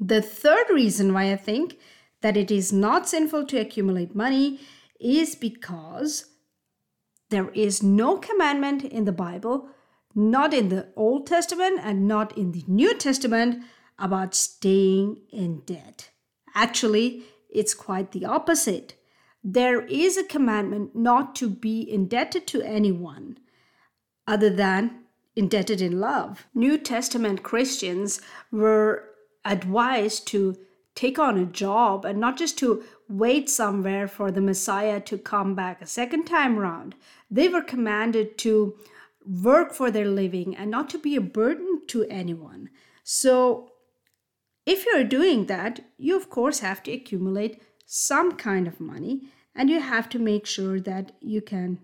The 0.00 0.22
third 0.22 0.70
reason 0.70 1.12
why 1.12 1.30
I 1.30 1.36
think 1.36 1.78
that 2.22 2.36
it 2.36 2.50
is 2.50 2.72
not 2.72 3.06
sinful 3.06 3.44
to 3.46 3.60
accumulate 3.60 4.14
money 4.14 4.58
is 4.98 5.34
because 5.34 6.24
there 7.28 7.50
is 7.50 7.82
no 7.82 8.16
commandment 8.16 8.84
in 8.84 9.04
the 9.04 9.12
Bible, 9.12 9.68
not 10.14 10.54
in 10.54 10.70
the 10.70 10.88
Old 10.96 11.26
Testament 11.26 11.78
and 11.82 12.08
not 12.08 12.36
in 12.36 12.52
the 12.52 12.64
New 12.66 12.96
Testament, 12.96 13.64
about 13.98 14.34
staying 14.34 15.18
in 15.30 15.60
debt. 15.66 16.10
Actually, 16.54 17.22
it's 17.50 17.74
quite 17.74 18.12
the 18.12 18.24
opposite. 18.24 18.94
There 19.44 19.82
is 19.82 20.16
a 20.16 20.24
commandment 20.24 20.96
not 20.96 21.34
to 21.36 21.50
be 21.50 21.88
indebted 21.88 22.46
to 22.48 22.62
anyone 22.62 23.38
other 24.26 24.50
than 24.50 25.00
indebted 25.34 25.80
in 25.80 26.00
love. 26.00 26.46
New 26.54 26.78
Testament 26.78 27.42
Christians 27.42 28.20
were 28.50 29.04
advised 29.44 30.26
to 30.28 30.56
take 30.94 31.18
on 31.18 31.38
a 31.38 31.44
job 31.44 32.04
and 32.04 32.18
not 32.18 32.38
just 32.38 32.58
to 32.58 32.82
wait 33.08 33.48
somewhere 33.48 34.08
for 34.08 34.32
the 34.32 34.40
Messiah 34.40 35.00
to 35.00 35.18
come 35.18 35.54
back 35.54 35.80
a 35.80 35.86
second 35.86 36.24
time 36.24 36.58
round. 36.58 36.94
They 37.30 37.48
were 37.48 37.62
commanded 37.62 38.38
to 38.38 38.74
work 39.24 39.74
for 39.74 39.90
their 39.90 40.08
living 40.08 40.56
and 40.56 40.70
not 40.70 40.88
to 40.90 40.98
be 40.98 41.14
a 41.14 41.20
burden 41.20 41.82
to 41.88 42.04
anyone. 42.04 42.70
So 43.04 43.70
if 44.64 44.86
you're 44.86 45.04
doing 45.04 45.46
that, 45.46 45.80
you 45.98 46.16
of 46.16 46.30
course 46.30 46.60
have 46.60 46.82
to 46.84 46.92
accumulate 46.92 47.62
some 47.84 48.32
kind 48.32 48.66
of 48.66 48.80
money 48.80 49.28
and 49.54 49.70
you 49.70 49.80
have 49.80 50.08
to 50.10 50.18
make 50.18 50.46
sure 50.46 50.80
that 50.80 51.12
you 51.20 51.40
can 51.40 51.78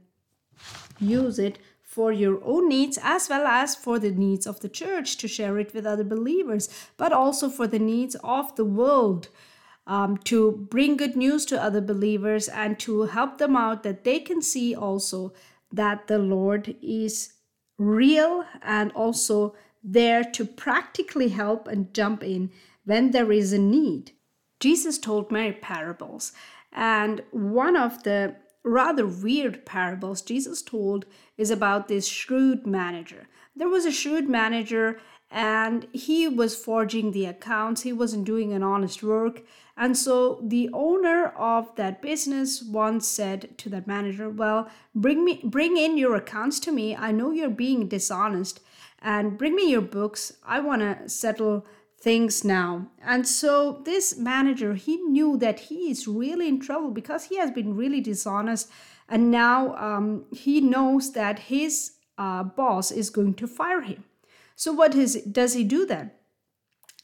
use 0.98 1.38
it 1.38 1.58
for 1.92 2.10
your 2.10 2.42
own 2.42 2.70
needs 2.70 2.98
as 3.02 3.28
well 3.28 3.46
as 3.46 3.74
for 3.76 3.98
the 3.98 4.10
needs 4.10 4.46
of 4.46 4.60
the 4.60 4.68
church 4.68 5.18
to 5.18 5.28
share 5.28 5.58
it 5.58 5.74
with 5.74 5.84
other 5.84 6.04
believers, 6.04 6.66
but 6.96 7.12
also 7.12 7.50
for 7.50 7.66
the 7.66 7.78
needs 7.78 8.16
of 8.24 8.56
the 8.56 8.64
world. 8.64 9.28
Um, 9.86 10.16
to 10.18 10.52
bring 10.70 10.96
good 10.96 11.16
news 11.16 11.44
to 11.46 11.62
other 11.62 11.80
believers 11.82 12.48
and 12.48 12.78
to 12.78 13.02
help 13.02 13.38
them 13.38 13.56
out 13.56 13.82
that 13.82 14.04
they 14.04 14.20
can 14.20 14.40
see 14.40 14.74
also 14.74 15.34
that 15.70 16.06
the 16.06 16.18
Lord 16.18 16.76
is 16.80 17.34
real 17.78 18.44
and 18.62 18.90
also 18.92 19.54
there 19.82 20.22
to 20.22 20.46
practically 20.46 21.28
help 21.28 21.66
and 21.68 21.92
jump 21.92 22.22
in 22.22 22.52
when 22.84 23.10
there 23.10 23.32
is 23.32 23.52
a 23.52 23.58
need. 23.58 24.12
Jesus 24.60 24.98
told 24.98 25.30
many 25.32 25.52
parables, 25.52 26.32
and 26.72 27.22
one 27.32 27.76
of 27.76 28.04
the 28.04 28.36
rather 28.64 29.06
weird 29.06 29.64
parables 29.66 30.22
Jesus 30.22 30.62
told 30.62 31.04
is 31.36 31.50
about 31.50 31.88
this 31.88 32.06
shrewd 32.06 32.66
manager. 32.66 33.28
There 33.56 33.68
was 33.68 33.84
a 33.84 33.92
shrewd 33.92 34.28
manager 34.28 35.00
and 35.30 35.86
he 35.92 36.28
was 36.28 36.54
forging 36.54 37.10
the 37.10 37.24
accounts, 37.24 37.82
he 37.82 37.92
wasn't 37.92 38.26
doing 38.26 38.52
an 38.52 38.62
honest 38.62 39.02
work. 39.02 39.42
And 39.76 39.96
so 39.96 40.40
the 40.42 40.68
owner 40.72 41.28
of 41.28 41.74
that 41.76 42.02
business 42.02 42.62
once 42.62 43.08
said 43.08 43.56
to 43.58 43.70
that 43.70 43.86
manager, 43.86 44.28
"Well, 44.28 44.68
bring 44.94 45.24
me 45.24 45.40
bring 45.42 45.78
in 45.78 45.96
your 45.96 46.14
accounts 46.14 46.60
to 46.60 46.72
me. 46.72 46.94
I 46.94 47.12
know 47.12 47.30
you're 47.30 47.48
being 47.48 47.88
dishonest 47.88 48.60
and 49.00 49.38
bring 49.38 49.56
me 49.56 49.70
your 49.70 49.80
books. 49.80 50.34
I 50.44 50.60
want 50.60 50.82
to 50.82 51.08
settle 51.08 51.66
things 52.02 52.44
now. 52.44 52.88
And 53.00 53.26
so 53.28 53.80
this 53.84 54.18
manager, 54.18 54.74
he 54.74 54.96
knew 54.96 55.36
that 55.38 55.60
he 55.60 55.90
is 55.90 56.08
really 56.08 56.48
in 56.48 56.58
trouble 56.60 56.90
because 56.90 57.24
he 57.24 57.36
has 57.36 57.52
been 57.52 57.76
really 57.76 58.00
dishonest. 58.00 58.68
And 59.08 59.30
now 59.30 59.76
um, 59.76 60.24
he 60.32 60.60
knows 60.60 61.12
that 61.12 61.38
his 61.38 61.92
uh, 62.18 62.42
boss 62.42 62.90
is 62.90 63.10
going 63.10 63.34
to 63.34 63.46
fire 63.46 63.82
him. 63.82 64.04
So 64.56 64.72
what 64.72 64.94
is, 64.94 65.22
does 65.22 65.54
he 65.54 65.64
do 65.64 65.86
then? 65.86 66.10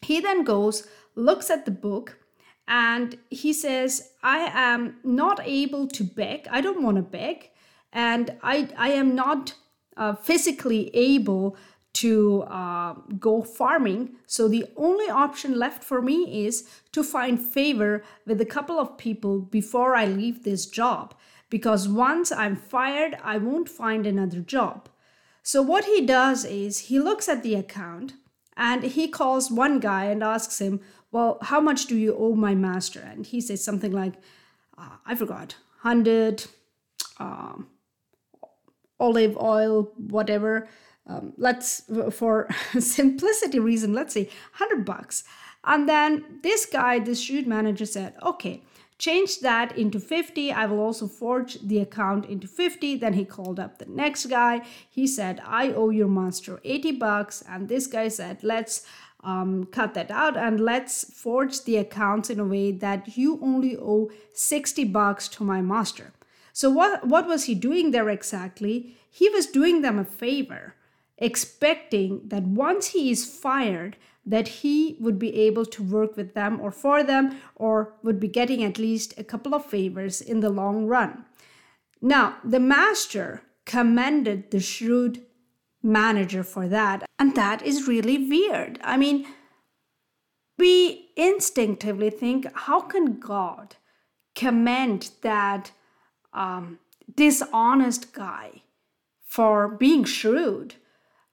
He 0.02 0.20
then 0.20 0.44
goes, 0.44 0.86
looks 1.14 1.50
at 1.50 1.64
the 1.64 1.70
book, 1.70 2.18
and 2.66 3.18
he 3.30 3.52
says, 3.52 4.12
I 4.22 4.50
am 4.52 4.96
not 5.02 5.40
able 5.42 5.88
to 5.88 6.04
beg. 6.04 6.46
I 6.50 6.60
don't 6.60 6.82
want 6.82 6.96
to 6.96 7.02
beg. 7.02 7.50
And 7.92 8.36
I, 8.42 8.68
I 8.76 8.90
am 8.90 9.14
not 9.14 9.54
uh, 9.96 10.14
physically 10.14 10.90
able 10.94 11.56
to 11.94 12.42
uh, 12.42 12.94
go 13.18 13.42
farming. 13.42 14.16
So 14.26 14.48
the 14.48 14.66
only 14.76 15.08
option 15.08 15.58
left 15.58 15.82
for 15.82 16.00
me 16.00 16.46
is 16.46 16.68
to 16.92 17.02
find 17.02 17.40
favor 17.40 18.04
with 18.26 18.40
a 18.40 18.46
couple 18.46 18.78
of 18.78 18.98
people 18.98 19.40
before 19.40 19.96
I 19.96 20.06
leave 20.06 20.44
this 20.44 20.66
job. 20.66 21.14
Because 21.50 21.88
once 21.88 22.30
I'm 22.30 22.56
fired, 22.56 23.16
I 23.24 23.38
won't 23.38 23.68
find 23.68 24.06
another 24.06 24.40
job. 24.40 24.88
So 25.42 25.62
what 25.62 25.86
he 25.86 26.04
does 26.04 26.44
is 26.44 26.78
he 26.78 27.00
looks 27.00 27.28
at 27.28 27.42
the 27.42 27.54
account 27.54 28.12
and 28.56 28.82
he 28.82 29.08
calls 29.08 29.50
one 29.50 29.80
guy 29.80 30.04
and 30.04 30.22
asks 30.22 30.60
him, 30.60 30.80
Well, 31.10 31.38
how 31.42 31.60
much 31.60 31.86
do 31.86 31.96
you 31.96 32.14
owe 32.18 32.34
my 32.34 32.54
master? 32.54 33.00
And 33.00 33.24
he 33.24 33.40
says 33.40 33.64
something 33.64 33.92
like, 33.92 34.14
uh, 34.76 34.96
I 35.06 35.14
forgot, 35.14 35.56
100 35.82 36.44
uh, 37.18 37.54
olive 39.00 39.36
oil, 39.38 39.92
whatever 39.96 40.68
um, 41.08 41.32
let's 41.36 41.82
for 42.12 42.48
simplicity 42.78 43.58
reason 43.58 43.92
let's 43.92 44.14
say 44.14 44.24
100 44.58 44.84
bucks. 44.84 45.24
And 45.64 45.88
then 45.88 46.40
this 46.42 46.66
guy 46.66 46.98
this 46.98 47.20
shoot 47.20 47.46
manager 47.46 47.86
said 47.86 48.14
okay 48.22 48.62
change 48.98 49.40
that 49.40 49.78
into 49.78 50.00
50 50.00 50.52
i 50.52 50.66
will 50.66 50.80
also 50.80 51.06
forge 51.06 51.60
the 51.60 51.78
account 51.78 52.26
into 52.26 52.48
50 52.48 52.96
then 52.96 53.12
he 53.12 53.24
called 53.24 53.58
up 53.58 53.78
the 53.78 53.86
next 53.86 54.26
guy. 54.26 54.62
He 54.90 55.06
said 55.06 55.40
i 55.44 55.72
owe 55.72 55.90
your 55.90 56.08
monster 56.08 56.60
80 56.64 56.92
bucks. 56.92 57.42
And 57.48 57.68
this 57.68 57.86
guy 57.86 58.08
said 58.08 58.42
let's 58.42 58.86
um, 59.24 59.66
cut 59.66 59.94
that 59.94 60.10
out 60.10 60.36
and 60.36 60.60
let's 60.60 61.12
forge 61.12 61.64
the 61.64 61.76
accounts 61.76 62.30
in 62.30 62.38
a 62.38 62.44
way 62.44 62.70
that 62.70 63.16
you 63.16 63.38
only 63.42 63.76
owe 63.76 64.10
60 64.32 64.84
bucks 64.84 65.26
to 65.28 65.42
my 65.42 65.60
master. 65.60 66.12
So 66.52 66.70
what 66.70 67.06
what 67.06 67.26
was 67.26 67.44
he 67.44 67.54
doing 67.54 67.90
there 67.90 68.08
exactly? 68.08 68.96
He 69.10 69.28
was 69.28 69.46
doing 69.46 69.82
them 69.82 69.98
a 69.98 70.04
favor 70.04 70.74
expecting 71.18 72.22
that 72.24 72.44
once 72.44 72.88
he 72.88 73.10
is 73.10 73.24
fired 73.24 73.96
that 74.24 74.48
he 74.48 74.96
would 75.00 75.18
be 75.18 75.34
able 75.34 75.64
to 75.64 75.82
work 75.82 76.16
with 76.16 76.34
them 76.34 76.60
or 76.60 76.70
for 76.70 77.02
them 77.02 77.40
or 77.56 77.94
would 78.02 78.20
be 78.20 78.28
getting 78.28 78.62
at 78.62 78.78
least 78.78 79.14
a 79.18 79.24
couple 79.24 79.54
of 79.54 79.64
favors 79.64 80.20
in 80.20 80.40
the 80.40 80.50
long 80.50 80.86
run. 80.86 81.24
Now 82.00 82.36
the 82.44 82.60
master 82.60 83.42
commended 83.64 84.50
the 84.50 84.60
shrewd 84.60 85.24
manager 85.82 86.44
for 86.44 86.68
that 86.68 87.04
and 87.18 87.34
that 87.34 87.62
is 87.62 87.88
really 87.88 88.28
weird. 88.28 88.78
I 88.82 88.96
mean 88.96 89.26
we 90.58 91.10
instinctively 91.16 92.10
think 92.10 92.46
how 92.54 92.80
can 92.80 93.18
god 93.18 93.76
commend 94.34 95.10
that 95.22 95.72
um, 96.32 96.78
dishonest 97.16 98.12
guy 98.12 98.62
for 99.24 99.68
being 99.68 100.04
shrewd 100.04 100.74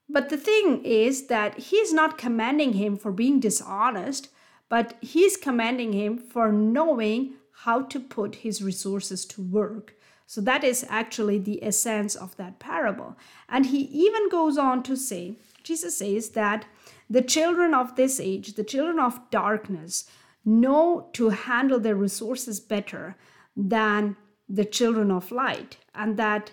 but 0.10 0.30
the 0.30 0.38
thing 0.38 0.84
is 0.84 1.28
that 1.28 1.58
he 1.58 1.78
is 1.78 1.94
not 1.94 2.18
commending 2.18 2.74
him 2.74 2.98
for 2.98 3.12
being 3.12 3.40
dishonest, 3.40 4.30
but 4.70 4.96
he's 5.02 5.38
commending 5.38 5.94
him 5.94 6.18
for 6.18 6.52
knowing 6.52 7.34
how 7.64 7.82
to 7.82 8.00
put 8.00 8.36
his 8.36 8.62
resources 8.62 9.26
to 9.26 9.42
work. 9.42 9.96
So 10.28 10.42
that 10.42 10.64
is 10.64 10.86
actually 10.90 11.38
the 11.40 11.64
essence 11.64 12.16
of 12.16 12.36
that 12.38 12.60
parable. 12.60 13.16
And 13.48 13.68
he 13.68 13.82
even 13.82 14.30
goes 14.30 14.58
on 14.58 14.84
to 14.84 14.96
say, 14.96 15.38
Jesus 15.64 16.00
says 16.00 16.30
that 16.30 16.66
the 17.10 17.22
children 17.22 17.74
of 17.74 17.96
this 17.96 18.20
age, 18.20 18.54
the 18.54 18.64
children 18.64 19.00
of 19.00 19.20
darkness, 19.30 20.06
know 20.44 21.10
to 21.14 21.30
handle 21.30 21.80
their 21.80 21.96
resources 21.96 22.60
better 22.60 23.16
than 23.56 24.16
the 24.50 24.66
children 24.66 25.10
of 25.10 25.32
light, 25.32 25.78
and 25.94 26.18
that 26.18 26.52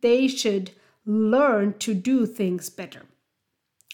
they 0.00 0.28
should 0.28 0.70
learn 1.04 1.74
to 1.78 1.94
do 1.94 2.26
things 2.26 2.70
better. 2.70 3.02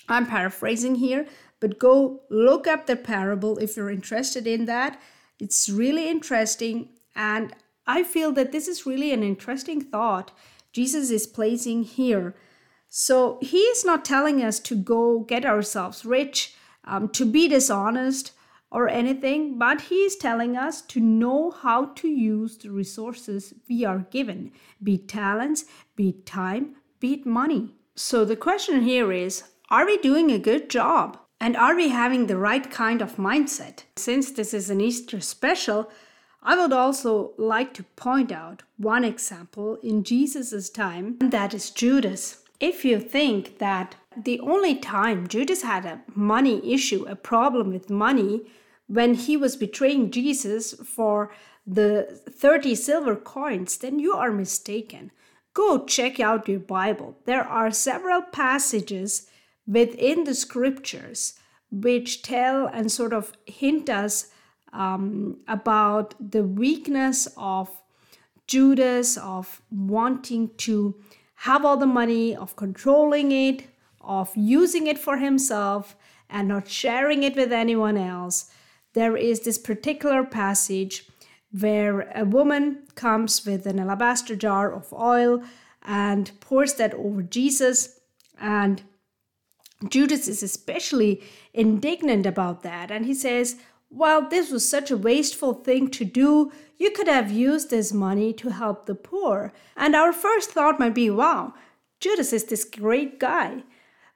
I'm 0.08 0.26
paraphrasing 0.26 0.96
here, 0.96 1.26
but 1.60 1.78
go 1.78 2.22
look 2.30 2.66
up 2.66 2.86
the 2.86 2.96
parable 2.96 3.58
if 3.58 3.76
you're 3.76 3.90
interested 3.90 4.46
in 4.46 4.66
that. 4.66 5.00
It's 5.38 5.68
really 5.68 6.08
interesting, 6.08 6.90
and 7.14 7.54
I 7.86 8.02
feel 8.02 8.32
that 8.32 8.52
this 8.52 8.68
is 8.68 8.86
really 8.86 9.12
an 9.12 9.22
interesting 9.22 9.80
thought 9.80 10.32
Jesus 10.72 11.10
is 11.10 11.26
placing 11.26 11.84
here. 11.84 12.34
So 12.88 13.38
he 13.42 13.58
is 13.58 13.84
not 13.84 14.04
telling 14.04 14.42
us 14.42 14.60
to 14.60 14.76
go 14.76 15.20
get 15.20 15.44
ourselves 15.44 16.04
rich, 16.04 16.54
um, 16.84 17.08
to 17.10 17.24
be 17.24 17.48
dishonest 17.48 18.32
or 18.70 18.88
anything, 18.88 19.58
but 19.58 19.82
he 19.82 19.96
is 19.96 20.16
telling 20.16 20.56
us 20.56 20.82
to 20.82 21.00
know 21.00 21.50
how 21.50 21.86
to 21.86 22.08
use 22.08 22.58
the 22.58 22.70
resources 22.70 23.54
we 23.68 23.84
are 23.84 24.06
given, 24.10 24.52
be 24.82 24.94
it 24.94 25.08
talents, 25.08 25.64
be 25.96 26.10
it 26.10 26.26
time, 26.26 26.76
be 27.00 27.14
it 27.14 27.26
money. 27.26 27.74
So 27.94 28.24
the 28.24 28.36
question 28.36 28.82
here 28.82 29.12
is 29.12 29.44
are 29.70 29.86
we 29.86 29.98
doing 29.98 30.30
a 30.30 30.38
good 30.38 30.70
job? 30.70 31.18
And 31.40 31.56
are 31.56 31.76
we 31.76 31.90
having 31.90 32.26
the 32.26 32.36
right 32.36 32.68
kind 32.70 33.00
of 33.00 33.16
mindset? 33.16 33.84
Since 33.96 34.32
this 34.32 34.52
is 34.52 34.70
an 34.70 34.80
Easter 34.80 35.20
special, 35.20 35.90
I 36.42 36.56
would 36.56 36.72
also 36.72 37.32
like 37.36 37.74
to 37.74 37.82
point 37.96 38.32
out 38.32 38.62
one 38.76 39.04
example 39.04 39.78
in 39.82 40.02
Jesus' 40.02 40.70
time, 40.70 41.16
and 41.20 41.30
that 41.30 41.54
is 41.54 41.70
Judas. 41.70 42.42
If 42.60 42.84
you 42.84 42.98
think 42.98 43.58
that 43.58 43.96
the 44.16 44.40
only 44.40 44.74
time 44.74 45.28
Judas 45.28 45.62
had 45.62 45.84
a 45.84 46.00
money 46.14 46.72
issue, 46.72 47.04
a 47.06 47.14
problem 47.14 47.72
with 47.72 47.90
money, 47.90 48.42
when 48.88 49.14
he 49.14 49.36
was 49.36 49.54
betraying 49.56 50.10
Jesus 50.10 50.72
for 50.72 51.30
the 51.66 52.20
30 52.30 52.74
silver 52.74 53.14
coins, 53.14 53.76
then 53.76 53.98
you 53.98 54.14
are 54.14 54.32
mistaken. 54.32 55.12
Go 55.58 55.84
check 55.86 56.20
out 56.20 56.46
your 56.46 56.60
Bible. 56.60 57.16
There 57.24 57.42
are 57.42 57.72
several 57.72 58.22
passages 58.22 59.26
within 59.66 60.22
the 60.22 60.32
scriptures 60.32 61.34
which 61.72 62.22
tell 62.22 62.68
and 62.68 62.92
sort 62.92 63.12
of 63.12 63.32
hint 63.44 63.90
us 63.90 64.28
um, 64.72 65.38
about 65.48 66.14
the 66.20 66.44
weakness 66.44 67.26
of 67.36 67.68
Judas, 68.46 69.16
of 69.16 69.60
wanting 69.68 70.50
to 70.58 70.94
have 71.34 71.64
all 71.64 71.76
the 71.76 71.86
money, 71.86 72.36
of 72.36 72.54
controlling 72.54 73.32
it, 73.32 73.64
of 74.00 74.30
using 74.36 74.86
it 74.86 74.96
for 74.96 75.16
himself 75.16 75.96
and 76.30 76.46
not 76.46 76.68
sharing 76.68 77.24
it 77.24 77.34
with 77.34 77.52
anyone 77.52 77.96
else. 77.96 78.48
There 78.92 79.16
is 79.16 79.40
this 79.40 79.58
particular 79.58 80.22
passage 80.22 81.07
where 81.50 82.10
a 82.14 82.24
woman 82.24 82.82
comes 82.94 83.44
with 83.46 83.66
an 83.66 83.78
alabaster 83.78 84.36
jar 84.36 84.72
of 84.72 84.92
oil 84.92 85.42
and 85.82 86.30
pours 86.40 86.74
that 86.74 86.94
over 86.94 87.22
Jesus 87.22 88.00
and 88.40 88.82
Judas 89.86 90.26
is 90.26 90.42
especially 90.42 91.22
indignant 91.54 92.26
about 92.26 92.62
that, 92.62 92.90
and 92.90 93.06
he 93.06 93.14
says, 93.14 93.56
Well, 93.90 94.28
this 94.28 94.50
was 94.50 94.68
such 94.68 94.90
a 94.90 94.96
wasteful 94.96 95.54
thing 95.54 95.88
to 95.90 96.04
do. 96.04 96.52
You 96.76 96.90
could 96.90 97.08
have 97.08 97.30
used 97.30 97.70
this 97.70 97.92
money 97.92 98.32
to 98.34 98.50
help 98.50 98.86
the 98.86 98.94
poor. 98.94 99.52
And 99.76 99.94
our 99.94 100.12
first 100.12 100.50
thought 100.50 100.80
might 100.80 100.94
be, 100.94 101.10
Wow, 101.10 101.54
Judas 102.00 102.32
is 102.32 102.44
this 102.44 102.64
great 102.64 103.20
guy. 103.20 103.62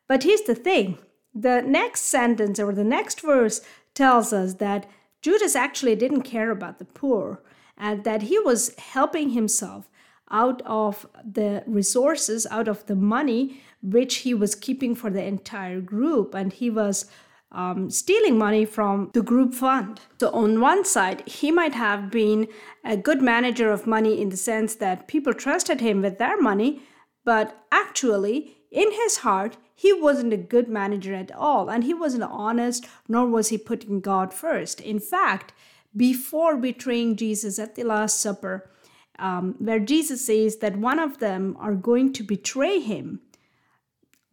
But 0.09 0.25
here's 0.25 0.43
the 0.43 0.55
thing 0.55 0.99
the 1.35 1.63
next 1.63 2.03
sentence 2.03 2.59
or 2.59 2.73
the 2.73 2.85
next 2.85 3.21
verse 3.21 3.63
tells 3.95 4.33
us 4.33 4.55
that 4.55 4.87
Judas 5.23 5.55
actually 5.57 5.95
didn't 5.95 6.23
care 6.23 6.51
about 6.51 6.79
the 6.79 6.85
poor 6.85 7.43
and 7.79 8.05
that 8.05 8.23
he 8.23 8.39
was 8.39 8.75
helping 8.77 9.31
himself 9.31 9.89
out 10.31 10.63
of 10.67 11.07
the 11.25 11.63
resources, 11.67 12.47
out 12.51 12.69
of 12.69 12.85
the 12.87 12.97
money 12.97 13.61
which 13.83 14.17
he 14.17 14.35
was 14.35 14.55
keeping 14.55 14.95
for 14.95 15.11
the 15.11 15.23
entire 15.23 15.81
group. 15.81 16.35
And 16.35 16.53
he 16.53 16.71
was 16.71 17.07
um, 17.53 17.91
stealing 17.91 18.39
money 18.39 18.65
from 18.65 19.11
the 19.13 19.23
group 19.23 19.55
fund. 19.55 20.01
So, 20.19 20.31
on 20.31 20.61
one 20.61 20.85
side, 20.85 21.23
he 21.29 21.51
might 21.51 21.75
have 21.75 22.11
been 22.11 22.49
a 22.85 22.97
good 22.97 23.21
manager 23.21 23.71
of 23.71 23.87
money 23.87 24.21
in 24.21 24.31
the 24.31 24.37
sense 24.37 24.75
that 24.77 25.07
people 25.07 25.35
trusted 25.35 25.81
him 25.81 26.01
with 26.01 26.19
their 26.19 26.41
money, 26.41 26.83
but 27.25 27.65
actually, 27.71 28.57
in 28.71 28.91
his 28.93 29.19
heart, 29.19 29.59
he 29.75 29.93
wasn't 29.93 30.33
a 30.33 30.37
good 30.37 30.69
manager 30.69 31.15
at 31.15 31.33
all, 31.33 31.71
and 31.71 31.85
he 31.85 31.95
wasn't 31.95 32.25
honest, 32.25 32.87
nor 33.09 33.27
was 33.27 33.49
he 33.49 33.59
putting 33.59 34.01
God 34.01 34.33
first. 34.33 34.81
In 34.81 35.01
fact, 35.01 35.53
before 35.97 36.57
betraying 36.57 37.17
Jesus 37.17 37.59
at 37.59 37.75
the 37.75 37.85
Last 37.85 38.21
Supper, 38.21 38.71
um, 39.19 39.57
where 39.59 39.81
Jesus 39.81 40.27
says 40.27 40.57
that 40.59 40.77
one 40.77 40.99
of 40.99 41.19
them 41.19 41.57
are 41.59 41.75
going 41.75 42.13
to 42.15 42.23
betray 42.23 42.81
him, 42.81 43.21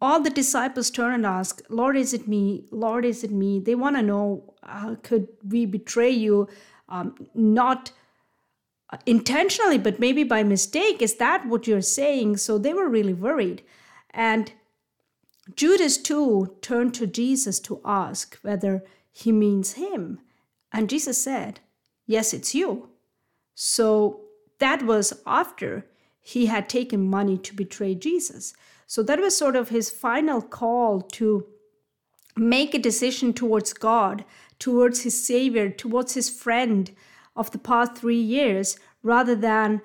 all 0.00 0.20
the 0.20 0.30
disciples 0.30 0.90
turn 0.90 1.12
and 1.12 1.26
ask, 1.26 1.60
Lord, 1.68 1.96
is 1.96 2.14
it 2.14 2.26
me? 2.26 2.64
Lord, 2.70 3.04
is 3.04 3.22
it 3.22 3.30
me? 3.30 3.58
They 3.58 3.74
want 3.74 3.96
to 3.96 4.02
know, 4.02 4.54
uh, 4.62 4.96
could 5.02 5.28
we 5.46 5.66
betray 5.66 6.10
you? 6.10 6.48
Um, 6.88 7.14
not 7.34 7.92
intentionally, 9.06 9.78
but 9.78 10.00
maybe 10.00 10.24
by 10.24 10.42
mistake. 10.42 11.02
Is 11.02 11.16
that 11.16 11.46
what 11.46 11.66
you're 11.66 11.82
saying? 11.82 12.38
So 12.38 12.56
they 12.56 12.72
were 12.72 12.88
really 12.88 13.12
worried. 13.12 13.62
And 14.12 14.52
Judas 15.56 15.96
too 15.96 16.56
turned 16.60 16.94
to 16.94 17.06
Jesus 17.06 17.60
to 17.60 17.80
ask 17.84 18.38
whether 18.42 18.84
he 19.10 19.32
means 19.32 19.72
him. 19.74 20.20
And 20.72 20.88
Jesus 20.88 21.22
said, 21.22 21.60
Yes, 22.06 22.32
it's 22.32 22.54
you. 22.54 22.88
So 23.54 24.22
that 24.58 24.84
was 24.84 25.12
after 25.26 25.86
he 26.20 26.46
had 26.46 26.68
taken 26.68 27.08
money 27.08 27.38
to 27.38 27.54
betray 27.54 27.94
Jesus. 27.94 28.52
So 28.86 29.02
that 29.04 29.20
was 29.20 29.36
sort 29.36 29.56
of 29.56 29.68
his 29.68 29.90
final 29.90 30.42
call 30.42 31.00
to 31.00 31.46
make 32.36 32.74
a 32.74 32.78
decision 32.78 33.32
towards 33.32 33.72
God, 33.72 34.24
towards 34.58 35.02
his 35.02 35.24
Savior, 35.24 35.70
towards 35.70 36.14
his 36.14 36.28
friend 36.28 36.90
of 37.36 37.50
the 37.50 37.58
past 37.58 37.96
three 37.96 38.20
years, 38.20 38.78
rather 39.02 39.34
than 39.34 39.80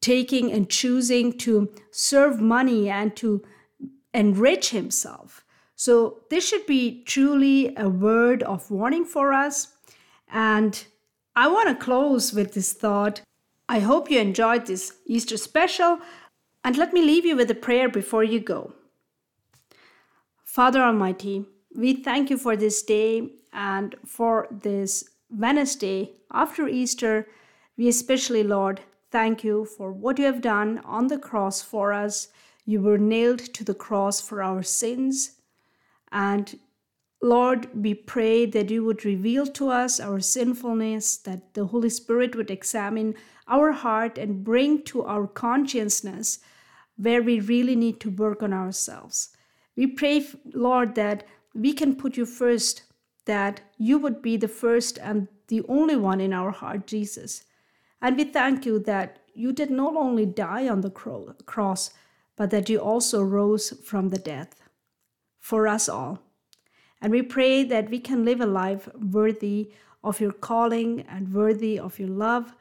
taking 0.00 0.52
and 0.52 0.68
choosing 0.68 1.36
to 1.38 1.70
serve 1.90 2.40
money 2.40 2.90
and 2.90 3.14
to 3.16 3.42
enrich 4.14 4.70
himself. 4.70 5.44
So, 5.76 6.20
this 6.30 6.48
should 6.48 6.66
be 6.66 7.02
truly 7.04 7.74
a 7.76 7.88
word 7.88 8.42
of 8.44 8.70
warning 8.70 9.04
for 9.04 9.32
us. 9.32 9.72
And 10.28 10.84
I 11.34 11.48
want 11.48 11.68
to 11.68 11.84
close 11.84 12.32
with 12.32 12.54
this 12.54 12.72
thought. 12.72 13.22
I 13.68 13.80
hope 13.80 14.10
you 14.10 14.20
enjoyed 14.20 14.66
this 14.66 14.92
Easter 15.06 15.36
special. 15.36 15.98
And 16.62 16.76
let 16.76 16.92
me 16.92 17.02
leave 17.02 17.26
you 17.26 17.36
with 17.36 17.50
a 17.50 17.54
prayer 17.54 17.88
before 17.88 18.24
you 18.24 18.40
go. 18.40 18.72
Father 20.44 20.80
Almighty, 20.80 21.44
we 21.74 21.94
thank 21.94 22.30
you 22.30 22.38
for 22.38 22.56
this 22.56 22.82
day 22.82 23.30
and 23.52 23.96
for 24.06 24.46
this 24.50 25.04
Wednesday 25.28 26.12
after 26.32 26.68
Easter. 26.68 27.26
We 27.76 27.88
especially, 27.88 28.44
Lord, 28.44 28.80
thank 29.10 29.42
you 29.42 29.64
for 29.64 29.90
what 29.90 30.18
you 30.18 30.26
have 30.26 30.40
done 30.40 30.80
on 30.84 31.08
the 31.08 31.18
cross 31.18 31.60
for 31.60 31.92
us. 31.92 32.28
You 32.64 32.80
were 32.80 32.98
nailed 32.98 33.40
to 33.54 33.64
the 33.64 33.74
cross 33.74 34.20
for 34.20 34.42
our 34.42 34.62
sins. 34.62 35.32
And 36.10 36.58
Lord, 37.20 37.68
we 37.74 37.94
pray 37.94 38.46
that 38.46 38.70
you 38.70 38.84
would 38.84 39.04
reveal 39.04 39.46
to 39.46 39.68
us 39.68 40.00
our 40.00 40.20
sinfulness, 40.20 41.16
that 41.18 41.54
the 41.54 41.66
Holy 41.66 41.90
Spirit 41.90 42.36
would 42.36 42.50
examine 42.50 43.14
our 43.48 43.72
heart 43.72 44.18
and 44.18 44.44
bring 44.44 44.82
to 44.84 45.04
our 45.04 45.26
consciousness 45.26 46.38
where 46.96 47.22
we 47.22 47.40
really 47.40 47.76
need 47.76 48.00
to 48.00 48.10
work 48.10 48.42
on 48.42 48.52
ourselves. 48.52 49.30
We 49.76 49.86
pray, 49.88 50.26
Lord, 50.52 50.94
that 50.94 51.26
we 51.54 51.72
can 51.72 51.96
put 51.96 52.16
you 52.16 52.26
first, 52.26 52.82
that 53.24 53.60
you 53.78 53.98
would 53.98 54.22
be 54.22 54.36
the 54.36 54.48
first 54.48 54.98
and 54.98 55.28
the 55.48 55.62
only 55.68 55.96
one 55.96 56.20
in 56.20 56.32
our 56.32 56.50
heart, 56.50 56.86
Jesus. 56.86 57.44
And 58.00 58.16
we 58.16 58.24
thank 58.24 58.64
you 58.64 58.78
that 58.80 59.20
you 59.34 59.52
did 59.52 59.70
not 59.70 59.96
only 59.96 60.26
die 60.26 60.68
on 60.68 60.82
the 60.82 60.90
cross, 60.90 61.90
but 62.36 62.50
that 62.50 62.68
you 62.68 62.78
also 62.78 63.22
rose 63.22 63.70
from 63.84 64.08
the 64.08 64.18
death 64.18 64.60
for 65.40 65.68
us 65.68 65.88
all. 65.88 66.20
And 67.00 67.12
we 67.12 67.22
pray 67.22 67.64
that 67.64 67.90
we 67.90 68.00
can 68.00 68.24
live 68.24 68.40
a 68.40 68.46
life 68.46 68.88
worthy 68.94 69.72
of 70.02 70.20
your 70.20 70.32
calling 70.32 71.04
and 71.08 71.34
worthy 71.34 71.78
of 71.78 71.98
your 71.98 72.08
love. 72.08 72.54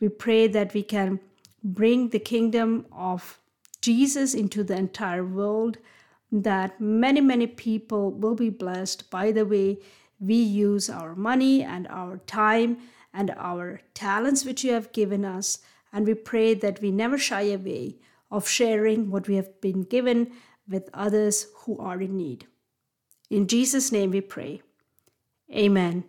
We 0.00 0.08
pray 0.08 0.46
that 0.48 0.74
we 0.74 0.82
can 0.82 1.20
bring 1.64 2.10
the 2.10 2.18
kingdom 2.18 2.86
of 2.92 3.40
Jesus 3.80 4.34
into 4.34 4.62
the 4.62 4.76
entire 4.76 5.24
world, 5.24 5.78
that 6.30 6.80
many, 6.80 7.20
many 7.20 7.46
people 7.46 8.10
will 8.12 8.34
be 8.34 8.50
blessed 8.50 9.10
by 9.10 9.32
the 9.32 9.46
way 9.46 9.78
we 10.18 10.34
use 10.34 10.90
our 10.90 11.14
money 11.14 11.62
and 11.62 11.86
our 11.88 12.18
time 12.18 12.78
and 13.12 13.30
our 13.36 13.80
talents 13.94 14.44
which 14.44 14.64
you 14.64 14.72
have 14.72 14.92
given 14.92 15.24
us. 15.24 15.58
And 15.92 16.06
we 16.06 16.14
pray 16.14 16.54
that 16.54 16.80
we 16.80 16.90
never 16.90 17.16
shy 17.16 17.42
away 17.42 17.96
of 18.30 18.48
sharing 18.48 19.10
what 19.10 19.28
we 19.28 19.36
have 19.36 19.60
been 19.60 19.82
given 19.82 20.32
with 20.68 20.90
others 20.92 21.46
who 21.58 21.78
are 21.78 22.00
in 22.00 22.16
need. 22.16 22.46
In 23.30 23.46
Jesus' 23.46 23.92
name 23.92 24.10
we 24.10 24.20
pray. 24.20 24.62
Amen. 25.52 26.04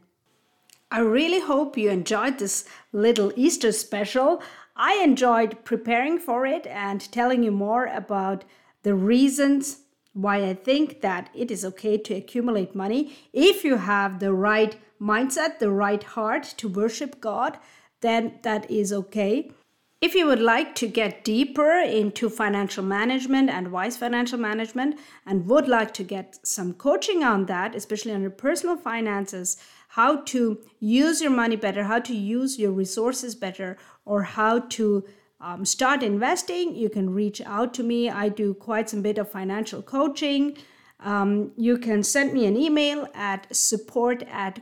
I 0.89 0.99
really 0.99 1.41
hope 1.41 1.77
you 1.77 1.89
enjoyed 1.89 2.39
this 2.39 2.65
little 2.91 3.34
Easter 3.36 3.71
special. 3.71 4.41
I 4.75 4.95
enjoyed 5.03 5.63
preparing 5.65 6.17
for 6.17 6.45
it 6.45 6.65
and 6.67 7.12
telling 7.12 7.43
you 7.43 7.51
more 7.51 7.88
about 7.88 8.45
the 8.84 8.95
reasons 8.95 9.80
why 10.13 10.43
I 10.43 10.53
think 10.53 11.01
that 11.01 11.30
it 11.36 11.51
is 11.51 11.65
okay 11.65 11.97
to 11.97 12.15
accumulate 12.15 12.73
money 12.73 13.15
if 13.34 13.63
you 13.63 13.75
have 13.75 14.19
the 14.19 14.34
right 14.34 14.75
mindset, 14.99 15.60
the 15.60 15.71
right 15.71 16.01
heart 16.01 16.43
to 16.58 16.67
worship 16.67 17.21
God, 17.21 17.60
then 18.01 18.39
that 18.43 18.69
is 18.71 18.93
okay. 18.93 19.51
If 19.99 20.13
you 20.13 20.27
would 20.27 20.39
like 20.39 20.75
to 20.75 20.88
get 20.88 21.23
deeper 21.23 21.79
into 21.79 22.29
financial 22.29 22.83
management 22.83 23.49
and 23.49 23.71
wise 23.71 23.97
financial 23.97 24.38
management 24.38 24.99
and 25.25 25.47
would 25.47 25.67
like 25.67 25.91
to 25.95 26.03
get 26.03 26.38
some 26.43 26.73
coaching 26.73 27.23
on 27.23 27.47
that, 27.47 27.73
especially 27.73 28.13
on 28.13 28.21
your 28.21 28.29
personal 28.29 28.77
finances, 28.77 29.57
how 29.89 30.17
to 30.17 30.62
use 30.79 31.19
your 31.19 31.31
money 31.31 31.55
better, 31.55 31.83
how 31.83 31.97
to 31.97 32.15
use 32.15 32.60
your 32.60 32.71
resources 32.71 33.33
better, 33.33 33.75
or 34.05 34.21
how 34.21 34.60
to 34.60 35.03
um, 35.41 35.65
start 35.65 36.03
investing, 36.03 36.75
you 36.75 36.89
can 36.89 37.10
reach 37.10 37.41
out 37.41 37.73
to 37.75 37.83
me. 37.83 38.07
I 38.07 38.29
do 38.29 38.53
quite 38.53 38.89
some 38.89 39.01
bit 39.01 39.17
of 39.17 39.31
financial 39.31 39.81
coaching. 39.81 40.57
Um, 40.99 41.53
you 41.55 41.79
can 41.79 42.03
send 42.03 42.33
me 42.33 42.45
an 42.45 42.55
email 42.55 43.07
at 43.15 43.47
support 43.55 44.23
at 44.29 44.60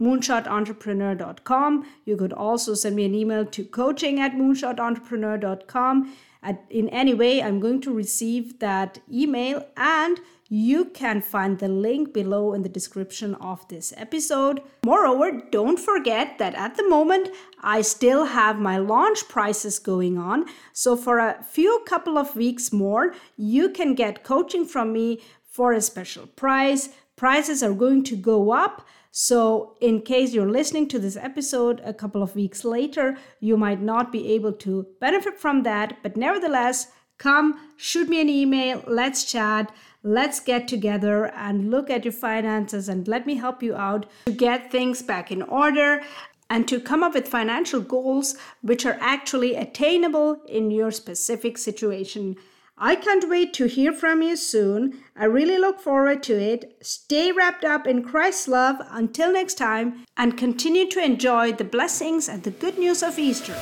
moonshotentrepreneur.com. 0.00 1.86
You 2.04 2.16
could 2.16 2.32
also 2.32 2.74
send 2.74 2.96
me 2.96 3.04
an 3.04 3.14
email 3.14 3.44
to 3.46 3.64
coaching 3.64 4.20
at 4.20 4.32
moonshotentrepreneur.com. 4.32 6.16
At, 6.42 6.64
in 6.70 6.88
any 6.90 7.14
way, 7.14 7.42
I'm 7.42 7.58
going 7.58 7.80
to 7.82 7.92
receive 7.92 8.60
that 8.60 9.00
email 9.12 9.66
and 9.76 10.20
you 10.48 10.86
can 10.86 11.20
find 11.20 11.58
the 11.58 11.68
link 11.68 12.14
below 12.14 12.54
in 12.54 12.62
the 12.62 12.68
description 12.70 13.34
of 13.34 13.66
this 13.68 13.92
episode. 13.96 14.62
Moreover, 14.84 15.42
don't 15.50 15.78
forget 15.78 16.38
that 16.38 16.54
at 16.54 16.76
the 16.76 16.88
moment 16.88 17.28
I 17.60 17.82
still 17.82 18.24
have 18.26 18.58
my 18.58 18.78
launch 18.78 19.28
prices 19.28 19.78
going 19.78 20.16
on. 20.16 20.46
So, 20.72 20.96
for 20.96 21.18
a 21.18 21.42
few 21.42 21.82
couple 21.86 22.16
of 22.16 22.34
weeks 22.34 22.72
more, 22.72 23.14
you 23.36 23.68
can 23.68 23.94
get 23.94 24.24
coaching 24.24 24.64
from 24.64 24.92
me 24.92 25.20
for 25.44 25.72
a 25.72 25.82
special 25.82 26.26
price. 26.26 26.88
Prices 27.16 27.62
are 27.62 27.74
going 27.74 28.04
to 28.04 28.16
go 28.16 28.52
up. 28.52 28.86
So, 29.10 29.76
in 29.80 30.02
case 30.02 30.34
you're 30.34 30.50
listening 30.50 30.86
to 30.88 30.98
this 30.98 31.16
episode 31.16 31.80
a 31.84 31.94
couple 31.94 32.22
of 32.22 32.36
weeks 32.36 32.64
later, 32.64 33.16
you 33.40 33.56
might 33.56 33.80
not 33.80 34.12
be 34.12 34.32
able 34.32 34.52
to 34.52 34.86
benefit 35.00 35.40
from 35.40 35.62
that. 35.62 35.98
But 36.02 36.16
nevertheless, 36.16 36.88
come 37.18 37.58
shoot 37.76 38.08
me 38.08 38.20
an 38.20 38.28
email, 38.28 38.82
let's 38.86 39.24
chat, 39.24 39.72
let's 40.02 40.40
get 40.40 40.68
together 40.68 41.26
and 41.34 41.70
look 41.70 41.90
at 41.90 42.04
your 42.04 42.12
finances 42.12 42.88
and 42.88 43.08
let 43.08 43.26
me 43.26 43.34
help 43.34 43.62
you 43.62 43.74
out 43.74 44.06
to 44.26 44.32
get 44.32 44.70
things 44.70 45.02
back 45.02 45.32
in 45.32 45.42
order 45.42 46.02
and 46.50 46.66
to 46.68 46.80
come 46.80 47.02
up 47.02 47.14
with 47.14 47.28
financial 47.28 47.80
goals 47.80 48.36
which 48.62 48.86
are 48.86 48.96
actually 49.00 49.54
attainable 49.54 50.40
in 50.48 50.70
your 50.70 50.90
specific 50.90 51.58
situation. 51.58 52.36
I 52.80 52.94
can't 52.94 53.28
wait 53.28 53.54
to 53.54 53.66
hear 53.66 53.92
from 53.92 54.22
you 54.22 54.36
soon. 54.36 55.02
I 55.16 55.24
really 55.24 55.58
look 55.58 55.80
forward 55.80 56.22
to 56.24 56.40
it. 56.40 56.76
Stay 56.80 57.32
wrapped 57.32 57.64
up 57.64 57.88
in 57.88 58.04
Christ's 58.04 58.46
love 58.46 58.76
until 58.92 59.32
next 59.32 59.54
time 59.54 60.04
and 60.16 60.38
continue 60.38 60.88
to 60.90 61.04
enjoy 61.04 61.50
the 61.50 61.64
blessings 61.64 62.28
and 62.28 62.44
the 62.44 62.52
good 62.52 62.78
news 62.78 63.02
of 63.02 63.18
Easter. 63.18 63.56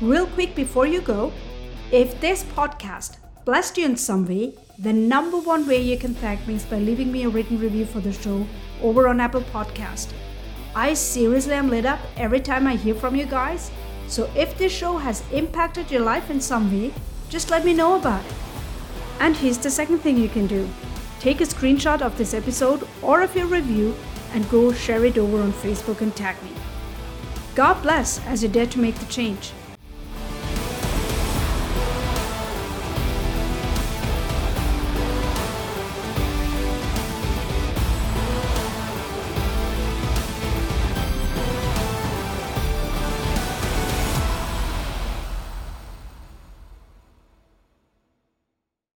Real 0.00 0.26
quick 0.26 0.56
before 0.56 0.88
you 0.88 1.00
go, 1.00 1.32
if 1.92 2.20
this 2.20 2.42
podcast 2.42 3.18
blessed 3.44 3.78
you 3.78 3.84
in 3.84 3.96
some 3.96 4.26
way, 4.26 4.56
the 4.80 4.92
number 4.92 5.38
one 5.38 5.68
way 5.68 5.80
you 5.80 5.96
can 5.96 6.14
thank 6.14 6.44
me 6.48 6.56
is 6.56 6.64
by 6.64 6.80
leaving 6.80 7.12
me 7.12 7.22
a 7.22 7.28
written 7.28 7.60
review 7.60 7.86
for 7.86 8.00
the 8.00 8.12
show 8.12 8.44
over 8.82 9.06
on 9.06 9.20
Apple 9.20 9.42
Podcast. 9.42 10.12
I 10.74 10.94
seriously 10.94 11.54
am 11.54 11.70
lit 11.70 11.86
up 11.86 12.00
every 12.16 12.40
time 12.40 12.66
I 12.66 12.76
hear 12.76 12.94
from 12.94 13.16
you 13.16 13.26
guys. 13.26 13.70
So 14.06 14.30
if 14.34 14.56
this 14.56 14.72
show 14.72 14.96
has 14.96 15.22
impacted 15.32 15.90
your 15.90 16.00
life 16.00 16.30
in 16.30 16.40
some 16.40 16.70
way, 16.72 16.92
just 17.28 17.50
let 17.50 17.64
me 17.64 17.74
know 17.74 17.96
about 17.96 18.24
it. 18.24 18.32
And 19.20 19.36
here's 19.36 19.58
the 19.58 19.70
second 19.70 19.98
thing 19.98 20.16
you 20.16 20.28
can 20.28 20.46
do 20.46 20.68
take 21.20 21.40
a 21.40 21.44
screenshot 21.44 22.00
of 22.00 22.16
this 22.16 22.32
episode 22.32 22.86
or 23.02 23.22
of 23.22 23.34
your 23.34 23.46
review 23.46 23.94
and 24.32 24.48
go 24.50 24.72
share 24.72 25.04
it 25.04 25.18
over 25.18 25.42
on 25.42 25.52
Facebook 25.52 26.00
and 26.00 26.14
tag 26.14 26.40
me. 26.42 26.52
God 27.54 27.82
bless 27.82 28.24
as 28.26 28.42
you 28.42 28.48
dare 28.48 28.66
to 28.66 28.78
make 28.78 28.94
the 28.94 29.06
change. 29.06 29.52